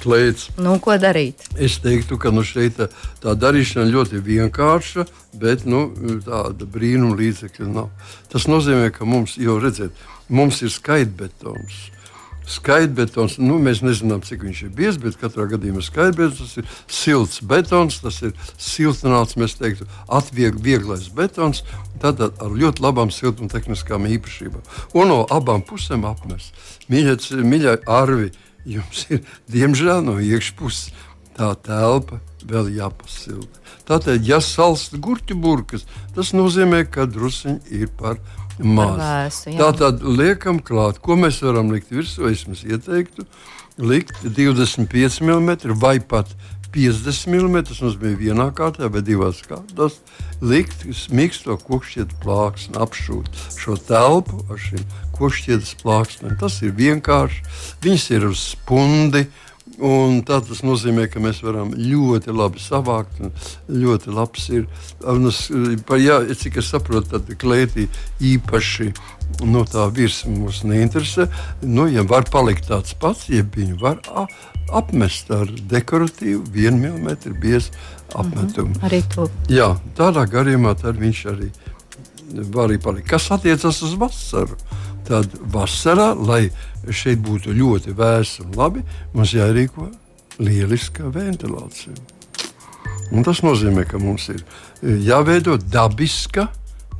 klēts. 0.00 0.50
Nu, 0.60 0.76
ko 0.82 0.96
darīt? 1.00 1.46
Es 1.58 1.78
teiktu, 1.82 2.18
ka 2.20 2.32
nu, 2.34 2.44
šeit 2.46 2.78
tā, 2.78 2.90
tā 3.22 3.34
darīšana 3.38 3.88
ļoti 3.90 4.22
vienkārša, 4.26 5.06
bet 5.40 5.66
nu, 5.68 5.88
tāda 6.26 6.68
brīnuma 6.68 7.18
līdzekļa 7.18 7.68
nav. 7.72 7.90
Tas 8.32 8.48
nozīmē, 8.50 8.92
ka 8.94 9.08
mums 9.08 9.36
jau 9.40 9.58
redzēt, 9.62 10.06
mums 10.28 10.62
ir 10.66 10.72
skaitbetons. 10.74 11.84
Skaitbetons, 12.46 13.40
nu, 13.42 13.56
mēs 13.58 13.80
nezinām, 13.82 14.20
cik 14.22 14.44
viņš 14.46 14.60
ir 14.68 14.74
biezs, 14.76 15.00
bet 15.02 15.16
katrā 15.18 15.48
gadījumā 15.50 15.82
skaitbetons 15.82 16.52
ir 16.60 16.68
silts 16.86 17.40
betons, 17.42 17.98
tas 18.04 18.20
ir 18.22 18.36
siltināts, 18.54 19.34
mēs 19.34 19.56
teiktu, 19.58 19.88
atvieglais 20.06 21.08
betons, 21.10 21.64
tātad 21.98 22.38
ar 22.38 22.54
ļoti 22.54 22.84
labām 22.86 23.10
siltumtehniskām 23.10 24.06
īpašībām. 24.14 24.62
Un 24.94 25.10
no 25.10 25.20
abām 25.34 25.66
pusēm 25.66 26.06
apmest. 26.06 26.54
Mīļie 26.86 27.80
Arvi, 27.90 28.30
jums 28.66 29.06
ir 29.10 29.22
diemžēl 29.52 30.02
no 30.06 30.18
iekšpuses 30.22 30.92
tā 31.36 31.52
telpa 31.66 32.20
vēl 32.46 32.70
jāpasilda. 32.76 33.62
Tātad, 33.86 34.24
ja 34.26 34.40
salst 34.42 34.96
gurķu 35.02 35.36
burkas, 35.38 35.84
tas 36.16 36.32
nozīmē, 36.36 36.84
ka 36.90 37.06
druskuļi 37.10 37.82
ir 37.82 37.90
par 37.98 38.18
maz. 38.58 38.96
Vēsu, 39.02 39.56
Tātad 39.58 40.02
liekam 40.02 40.62
klāt, 40.64 41.00
ko 41.02 41.18
mēs 41.20 41.42
varam 41.44 41.70
likt 41.74 41.92
virsū. 41.92 42.30
Es 42.30 42.46
jums 42.46 42.64
ieteiktu 42.66 43.26
likt 43.76 44.22
25 44.24 45.20
mm 45.20 45.76
vai 45.76 45.98
pat 46.00 46.30
50 46.76 47.26
mm. 47.32 47.56
Mums 47.80 47.96
bija 48.00 48.20
vienā 48.20 48.50
kārtā 48.56 48.90
vai 48.92 49.02
divās 49.04 49.40
kārtās. 49.48 49.98
Likt 50.44 50.84
mīksto 51.16 51.56
kokšķietu 51.64 52.20
plāksni, 52.20 52.76
apšūt 52.76 53.30
šo 53.56 53.78
telpu 53.88 54.42
ar 54.52 54.60
šīm 54.60 54.84
kokšķietas 55.16 55.74
plāksnēm. 55.80 56.36
Tas 56.40 56.60
ir 56.62 56.76
vienkārši. 56.76 57.42
Viņas 57.84 58.08
ir 58.12 58.30
uz 58.30 58.44
spundi. 58.52 59.26
Un 59.82 60.22
tā 60.24 60.38
tas 60.46 60.62
nozīmē, 60.64 61.04
ka 61.10 61.20
mēs 61.20 61.42
varam 61.44 61.72
ļoti 61.74 62.32
labi 62.32 62.62
savākt. 62.62 63.18
Ļoti 63.68 64.12
labs 64.14 64.46
ir. 64.54 64.68
Un, 65.04 65.26
jā, 66.00 66.20
cik 66.38 66.60
es 66.62 66.70
saprotu, 66.72 67.16
tad 67.16 67.32
klētī 67.40 67.88
īpaši 68.24 68.92
no 69.44 69.64
tā 69.68 69.86
virsma 69.94 70.32
mums 70.38 70.62
neinteresē. 70.64 71.28
Nu, 71.62 71.86
ja 71.90 72.04
var 72.08 72.28
palikt 72.32 72.68
tāds 72.70 72.94
pats, 72.98 73.28
ja 73.28 73.44
viņu 73.56 73.78
var 73.80 74.00
apmest 74.74 75.30
ar 75.30 75.50
dekoratīvu, 75.70 76.42
vienu 76.52 76.80
milimetru 76.82 77.34
biezu 77.40 77.70
apmetumu. 78.14 78.68
Mm 78.68 78.74
-hmm, 78.74 78.86
arī 78.88 79.02
to. 79.14 79.28
Jā, 79.48 79.76
tādā 79.96 80.26
gadījumā 80.26 80.74
viņš 80.74 81.26
arī 81.32 81.50
var 82.34 82.68
arī 82.68 82.78
palikt. 82.82 83.08
Kas 83.08 83.30
attiecas 83.30 83.82
uz 83.82 83.94
vasaru? 83.94 84.56
Tad 85.06 85.30
vasarā, 85.52 86.14
lai 86.26 86.50
šeit 86.90 87.18
būtu 87.18 87.54
ļoti 87.54 87.94
vēss 87.94 88.40
un 88.42 88.52
labi, 88.56 88.82
mums 89.14 89.32
jārīko 89.32 89.88
lieliska 90.38 91.10
ventilācija. 91.14 91.94
Un 93.14 93.22
tas 93.22 93.42
nozīmē, 93.46 93.84
ka 93.86 93.98
mums 94.02 94.28
ir 94.28 94.42
jāveido 94.82 95.56
dabiska, 95.56 96.48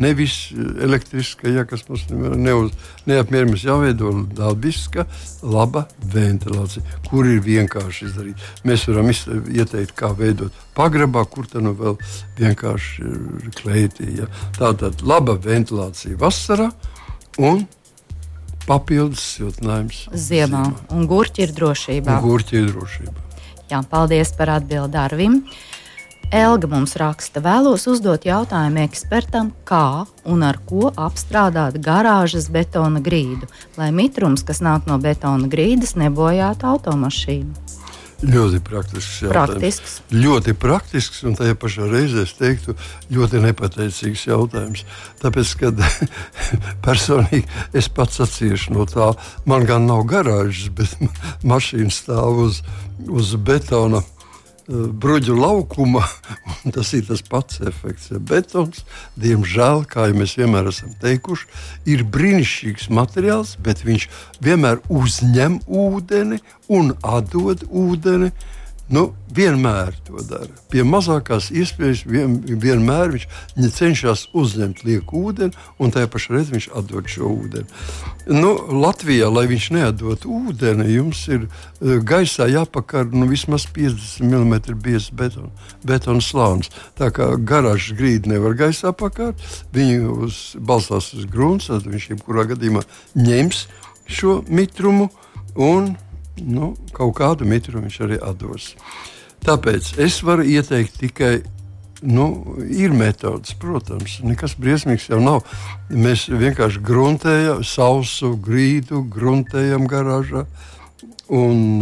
nevis 0.03 0.53
elektriska, 0.83 1.49
ja 1.49 1.65
kas 1.69 1.87
mums 1.89 2.07
neuz, 2.11 2.73
neapmierina. 3.07 3.51
Mums 3.53 3.65
jāveido 3.67 4.13
dabiska, 4.37 5.07
laba 5.43 5.87
ventilācija, 6.13 6.83
kur 7.09 7.29
ir 7.29 7.41
vienkārši 7.45 8.09
izdarīt. 8.11 8.47
Mēs 8.67 8.87
varam 8.91 9.11
ieteikt, 9.13 9.95
kā 9.97 10.13
veidot 10.17 10.55
pagrabā, 10.77 11.25
kur 11.31 11.49
tā 11.51 11.63
nu 11.65 11.75
vēl 11.79 11.99
vienkārši 12.41 13.15
klētī. 13.61 14.13
Ja. 14.21 14.31
Tā 14.59 14.73
tad 14.79 15.05
laba 15.07 15.39
ventilācija 15.41 16.19
vasarā 16.21 16.71
un 17.39 17.67
papildus 18.67 19.23
siltinājums 19.37 20.07
ziemā. 20.11 20.19
ziemā. 20.27 20.65
Un 20.97 21.07
gurķi 21.11 21.47
ir 21.47 21.55
drošībā. 21.57 22.19
Un 22.19 22.27
gurķi 22.27 22.61
ir 22.61 22.73
drošībā. 22.75 23.23
Jā, 23.71 23.81
paldies 23.91 24.31
par 24.39 24.53
atbildi 24.61 24.95
Darvim. 24.95 25.41
Elga 26.35 26.67
mums 26.67 26.97
raksta, 26.99 27.39
vēlos 27.39 27.85
uzdot 27.87 28.25
jautājumu 28.27 28.81
ekspertam, 28.83 29.53
kā 29.69 30.07
un 30.27 30.41
ar 30.43 30.57
ko 30.67 30.91
apstrādāt 30.91 31.79
garāžas 31.79 32.49
betona 32.51 32.99
grīdu, 32.99 33.47
lai 33.79 33.93
mitrums, 33.95 34.43
kas 34.43 34.59
nāk 34.59 34.89
no 34.91 34.99
betona 34.99 35.47
grīdas, 35.47 35.95
nebojātu 35.95 36.67
automašīnu. 36.73 37.63
Ļoti 38.27 38.59
praktisks 38.65 39.21
jautājums. 39.23 39.37
Praktisks. 39.37 39.95
Ļoti 40.11 40.55
praktisks 40.59 41.23
un 41.29 41.37
tajā 41.39 41.55
pašā 41.63 41.87
reizē 41.93 42.25
es 42.25 42.33
teiktu, 42.35 42.75
ļoti 43.13 43.45
nepateicīgs 43.45 44.25
jautājums. 44.27 44.83
Tāpēc, 45.23 45.53
kad 45.61 45.85
personīgi 46.87 47.45
es 47.77 47.87
pats 47.93 48.25
atciešu 48.25 48.75
no 48.75 48.89
tā, 48.91 49.13
man 49.47 49.69
gan 49.69 49.87
nav 49.87 50.03
garāžas, 50.11 50.73
bet 50.75 50.97
mašīna 51.55 51.93
stāv 51.95 52.43
uz, 52.49 52.63
uz 53.07 53.37
betona 53.37 54.03
bruģu 54.69 55.37
laukuma. 55.39 56.05
Tas 56.75 56.93
ir 56.97 57.07
tas 57.07 57.23
pats 57.23 57.61
efekts. 57.63 58.11
Ja 58.11 58.19
betons, 58.19 58.83
diemžēl, 59.21 59.85
kā 59.91 60.09
jau 60.11 60.19
mēs 60.19 60.37
vienmēr 60.39 60.71
esam 60.73 60.95
teikuši, 61.03 61.47
ir 61.93 62.05
brīnišķīgs 62.11 62.91
materiāls, 62.95 63.55
bet 63.63 63.85
viņš 63.87 64.09
vienmēr 64.43 64.83
uzņem 64.91 65.61
ūdeni 65.67 66.41
un 66.73 66.95
atdod 67.07 67.67
ūdeni. 67.71 68.33
Nu, 68.87 69.09
vienmēr 69.35 69.97
to 70.07 70.21
dara. 70.23 70.53
Pie 70.71 70.85
mazākās 70.87 71.49
iespējas 71.51 72.05
vien, 72.07 72.37
vienmēr 72.47 73.17
viņš 73.17 73.25
cenšas 73.75 74.29
uzņemt 74.37 74.85
lieku 74.87 75.25
ūdeni, 75.27 75.57
un 75.83 75.91
tajā 75.95 76.07
pašā 76.13 76.37
reizē 76.37 76.55
viņš 76.55 76.69
atdod 76.79 77.11
šo 77.11 77.33
ūdeni. 77.33 77.67
Nu, 78.31 78.53
Latvijā, 78.85 79.27
lai 79.33 79.49
viņš 79.51 79.67
neatdod 79.75 80.29
ūdeni, 80.31 80.87
jums 80.95 81.25
ir 81.27 81.49
uh, 81.49 81.97
gaisā 81.99 82.47
jāpakar 82.53 83.11
nu, 83.11 83.27
vismaz 83.31 83.67
50 83.75 84.23
mm 84.23 84.79
biezs 84.87 85.11
betona, 85.11 85.51
betona 85.83 86.23
slānis. 86.23 86.71
Tā 86.95 87.11
kā 87.11 87.33
garāžas 87.43 87.99
grīda 87.99 88.37
nevar 88.37 88.55
gaisā 88.55 88.95
pakāpt, 88.95 89.43
viņi 89.75 89.99
uz, 90.15 90.41
balstās 90.63 91.11
uz 91.19 91.27
grunts, 91.27 91.73
tad 91.75 91.91
viņš 91.91 92.11
jebkurā 92.15 92.47
gadījumā 92.55 92.87
ņems 93.19 93.67
šo 94.07 94.45
mitrumu 94.47 95.11
un 95.59 95.97
nu, 96.43 96.75
kaut 96.97 97.17
kādu 97.19 97.49
mitru 97.49 97.83
viņš 97.83 98.01
arī 98.07 98.19
dos. 98.39 98.75
Tāpēc 99.47 99.97
es 100.03 100.23
varu 100.27 100.47
ieteikt 100.47 100.99
tikai. 101.03 101.37
Nu, 102.03 102.27
ir 102.69 102.93
metodas, 102.93 103.55
protams, 103.57 104.19
nekas 104.21 104.53
briesmīgs 104.61 105.07
jau 105.09 105.17
nav. 105.17 105.47
Mēs 105.89 106.27
vienkārši 106.29 106.83
gruntējam, 106.85 107.63
sausu 107.65 108.35
grīdu, 108.37 109.01
gruntējam 109.09 109.87
garāžā 109.89 110.45
un, 111.33 111.81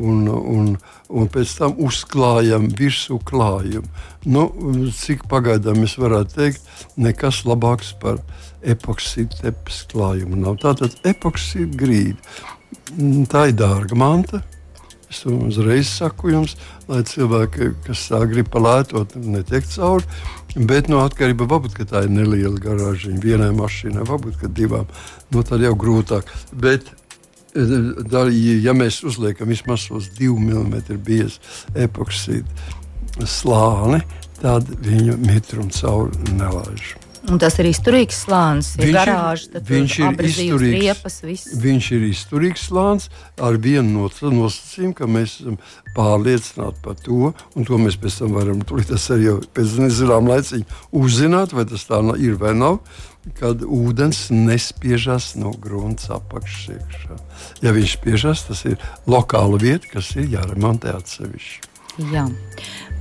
un, 0.00 0.28
un, 0.28 0.70
un 1.08 1.28
pēc 1.30 1.52
tam 1.58 1.76
uzklājam 1.84 2.70
virsmu 2.78 3.20
klājumu. 3.28 3.86
Nu, 4.24 4.46
cik 4.96 5.26
pagaidām 5.30 5.82
mēs 5.84 5.98
varētu 6.00 6.38
teikt, 6.38 6.72
nekas 6.96 7.44
labāks 7.44 7.92
par 8.00 8.20
epoksīdu 8.60 9.54
klājumu 9.92 10.40
nav. 10.40 10.58
Tātad 10.64 10.96
epoksīda 11.08 11.84
grīda. 11.84 12.18
Mm, 12.96 13.26
tā 13.30 13.50
ir 13.50 13.58
dārga 13.58 13.98
manta. 13.98 14.42
Es 15.10 15.24
uzreiz 15.26 15.88
saku 15.90 16.30
jums, 16.30 16.54
lai 16.86 17.00
cilvēki, 17.06 17.72
kas 17.82 18.04
tā 18.12 18.20
grib 18.30 18.46
palētot, 18.52 19.16
netiek 19.18 19.66
cauri. 19.72 20.06
Bet 20.54 20.86
no 20.90 21.00
nu, 21.00 21.02
atkarībā 21.02 21.48
varbūt, 21.50 21.80
tā 21.90 22.04
ir 22.06 22.14
neliela 22.14 22.58
garāžiņa, 22.62 23.18
vienai 23.22 23.50
mašīnai, 23.58 24.06
varbūt 24.06 24.46
divām. 24.54 24.86
No 25.30 25.40
nu, 25.40 25.46
tad 25.46 25.66
jau 25.66 25.74
grūtāk. 25.78 26.30
Bet, 26.54 26.92
ja 27.54 28.74
mēs 28.74 29.02
uzliekam 29.06 29.50
vismaz 29.50 29.88
uz 29.90 30.10
2 30.18 30.38
mm 30.46 31.02
biezu 31.06 31.42
epoksīdu 31.74 33.26
slāni, 33.26 34.02
tad 34.40 34.70
viņu 34.86 35.18
mitrumu 35.26 35.74
cauri 35.74 36.38
nelaiž. 36.38 36.94
Un 37.28 37.36
tas 37.40 37.58
ir 37.60 37.68
izturīgs 37.68 38.22
slānis. 38.24 38.70
Viņš, 38.80 38.94
garāža, 38.96 39.50
ir, 39.52 39.64
viņš, 39.68 39.96
ir 40.00 40.22
izturīgs, 40.30 40.76
riepas, 40.80 41.18
viņš 41.60 41.88
ir 41.92 42.06
izturīgs 42.08 42.64
slānis 42.70 43.10
ar 43.36 43.58
vienu 43.60 44.06
no 44.06 44.30
nosacījumu, 44.38 44.94
ka 44.96 45.08
mēs 45.10 45.36
esam 45.42 45.58
pārliecināti 45.96 46.80
par 46.84 46.96
to, 47.04 47.34
un 47.36 47.68
to 47.68 47.80
mēs 47.82 47.98
pēc 48.00 48.22
tam 48.22 48.34
varam 48.38 48.64
arī 48.64 49.36
pēc 49.52 49.76
nezināmā 49.84 50.36
laiciņa 50.38 50.80
uzzināt, 50.96 51.52
vai 51.56 51.66
tas 51.68 51.84
tā 51.88 52.00
ir 52.16 52.40
vai 52.40 52.54
nav. 52.56 52.80
Kad 53.36 53.60
ūdens 53.68 54.30
nespiežas 54.32 55.34
no 55.36 55.52
grunts 55.52 56.08
apakšā. 56.08 56.78
Ja 57.60 57.74
viņš 57.76 57.98
spiežas, 57.98 58.46
tas 58.48 58.64
ir 58.64 58.80
lokāla 59.04 59.60
vieta, 59.60 59.90
kas 59.92 60.14
ir 60.16 60.30
jāremontē 60.38 60.96
atsevišķi. 60.96 61.68
Jā. 62.14 62.24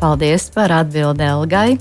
Paldies 0.01 0.49
par 0.51 0.73
atbildi 0.75 1.23
Elgai. 1.23 1.77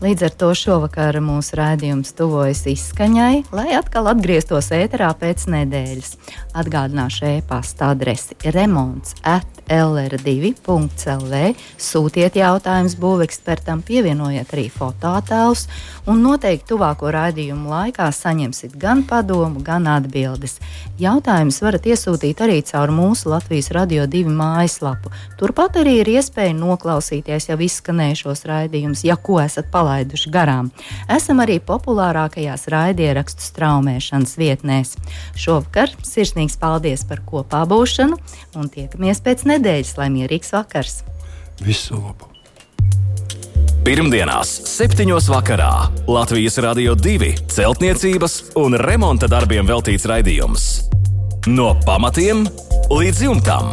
Līdz 0.00 0.22
ar 0.24 0.32
to 0.40 0.46
šovakar 0.56 1.18
mūsu 1.20 1.58
raidījums 1.58 2.14
tuvojas 2.16 2.62
izskaņai, 2.72 3.42
lai 3.52 3.74
atkal 3.76 4.08
atgrieztos 4.08 4.70
ēterā 4.72 5.10
pēc 5.20 5.44
nedēļas. 5.52 6.14
Atgādināšu 6.56 7.26
e-pasta 7.34 7.90
adresi 7.92 8.32
remonds 8.48 9.12
at 9.28 9.60
lr2.lv. 9.70 11.40
Sūtiet 11.76 12.38
jautājumus 12.40 12.96
būvekspertam, 12.98 13.84
pievienojiet 13.84 14.54
arī 14.56 14.64
fototēlus, 14.72 15.66
un 16.08 16.24
noteikti 16.24 16.72
tuvāko 16.72 17.12
raidījumu 17.12 17.68
laikā 17.68 18.08
saņemsiet 18.16 18.80
gan 18.80 19.04
padomu, 19.04 19.60
gan 19.60 19.84
atbildes. 19.98 20.56
Jautājumus 21.00 21.60
varat 21.60 21.86
iesūtīt 21.92 22.40
arī 22.40 22.62
caur 22.72 22.88
mūsu 22.96 23.30
Latvijas 23.34 23.68
Radio 23.76 24.08
2 24.08 24.32
mājaslapu. 24.32 25.12
Turpat 25.36 25.76
arī 25.84 26.00
ir 26.00 26.14
iespēja 26.16 26.56
noklausīties 26.56 27.52
jau 27.52 27.60
izskanējušos 27.68 28.46
raidījumus, 28.48 29.04
ja 29.04 29.20
ko 29.20 29.38
esat 29.44 29.68
palaiduši 29.70 29.89
garām. 30.32 30.72
Esam 31.10 31.40
arī 31.44 31.60
populārākajās 31.62 32.68
raidierakstu 32.72 33.46
straumēšanas 33.48 34.36
vietnēs. 34.40 34.96
Šovakar 35.38 35.94
sirsnīgs 36.06 36.58
paldies 36.60 37.06
par 37.08 37.24
kopā 37.26 37.64
būšanu 37.70 38.18
un 38.60 38.72
tiekamies 38.72 39.24
pēc 39.24 39.46
nedēļas 39.46 39.70
nedēļas, 39.70 39.96
lai 39.98 40.10
mierīgs 40.10 40.52
vakars! 40.54 41.00
Visu 41.60 41.98
labu! 42.00 42.28
Pirmdienās, 43.80 44.50
7. 44.68 45.08
vakarā 45.30 45.88
Latvijas 46.08 46.58
Rādio 46.60 46.94
2 46.94 47.48
celtniecības 47.48 48.52
un 48.60 48.76
remonta 48.76 49.28
darbiem 49.30 49.66
veltīts 49.68 50.04
raidījums. 50.08 50.66
No 51.48 51.72
pamatiem 51.86 52.44
līdz 52.92 53.24
jumtam. 53.24 53.72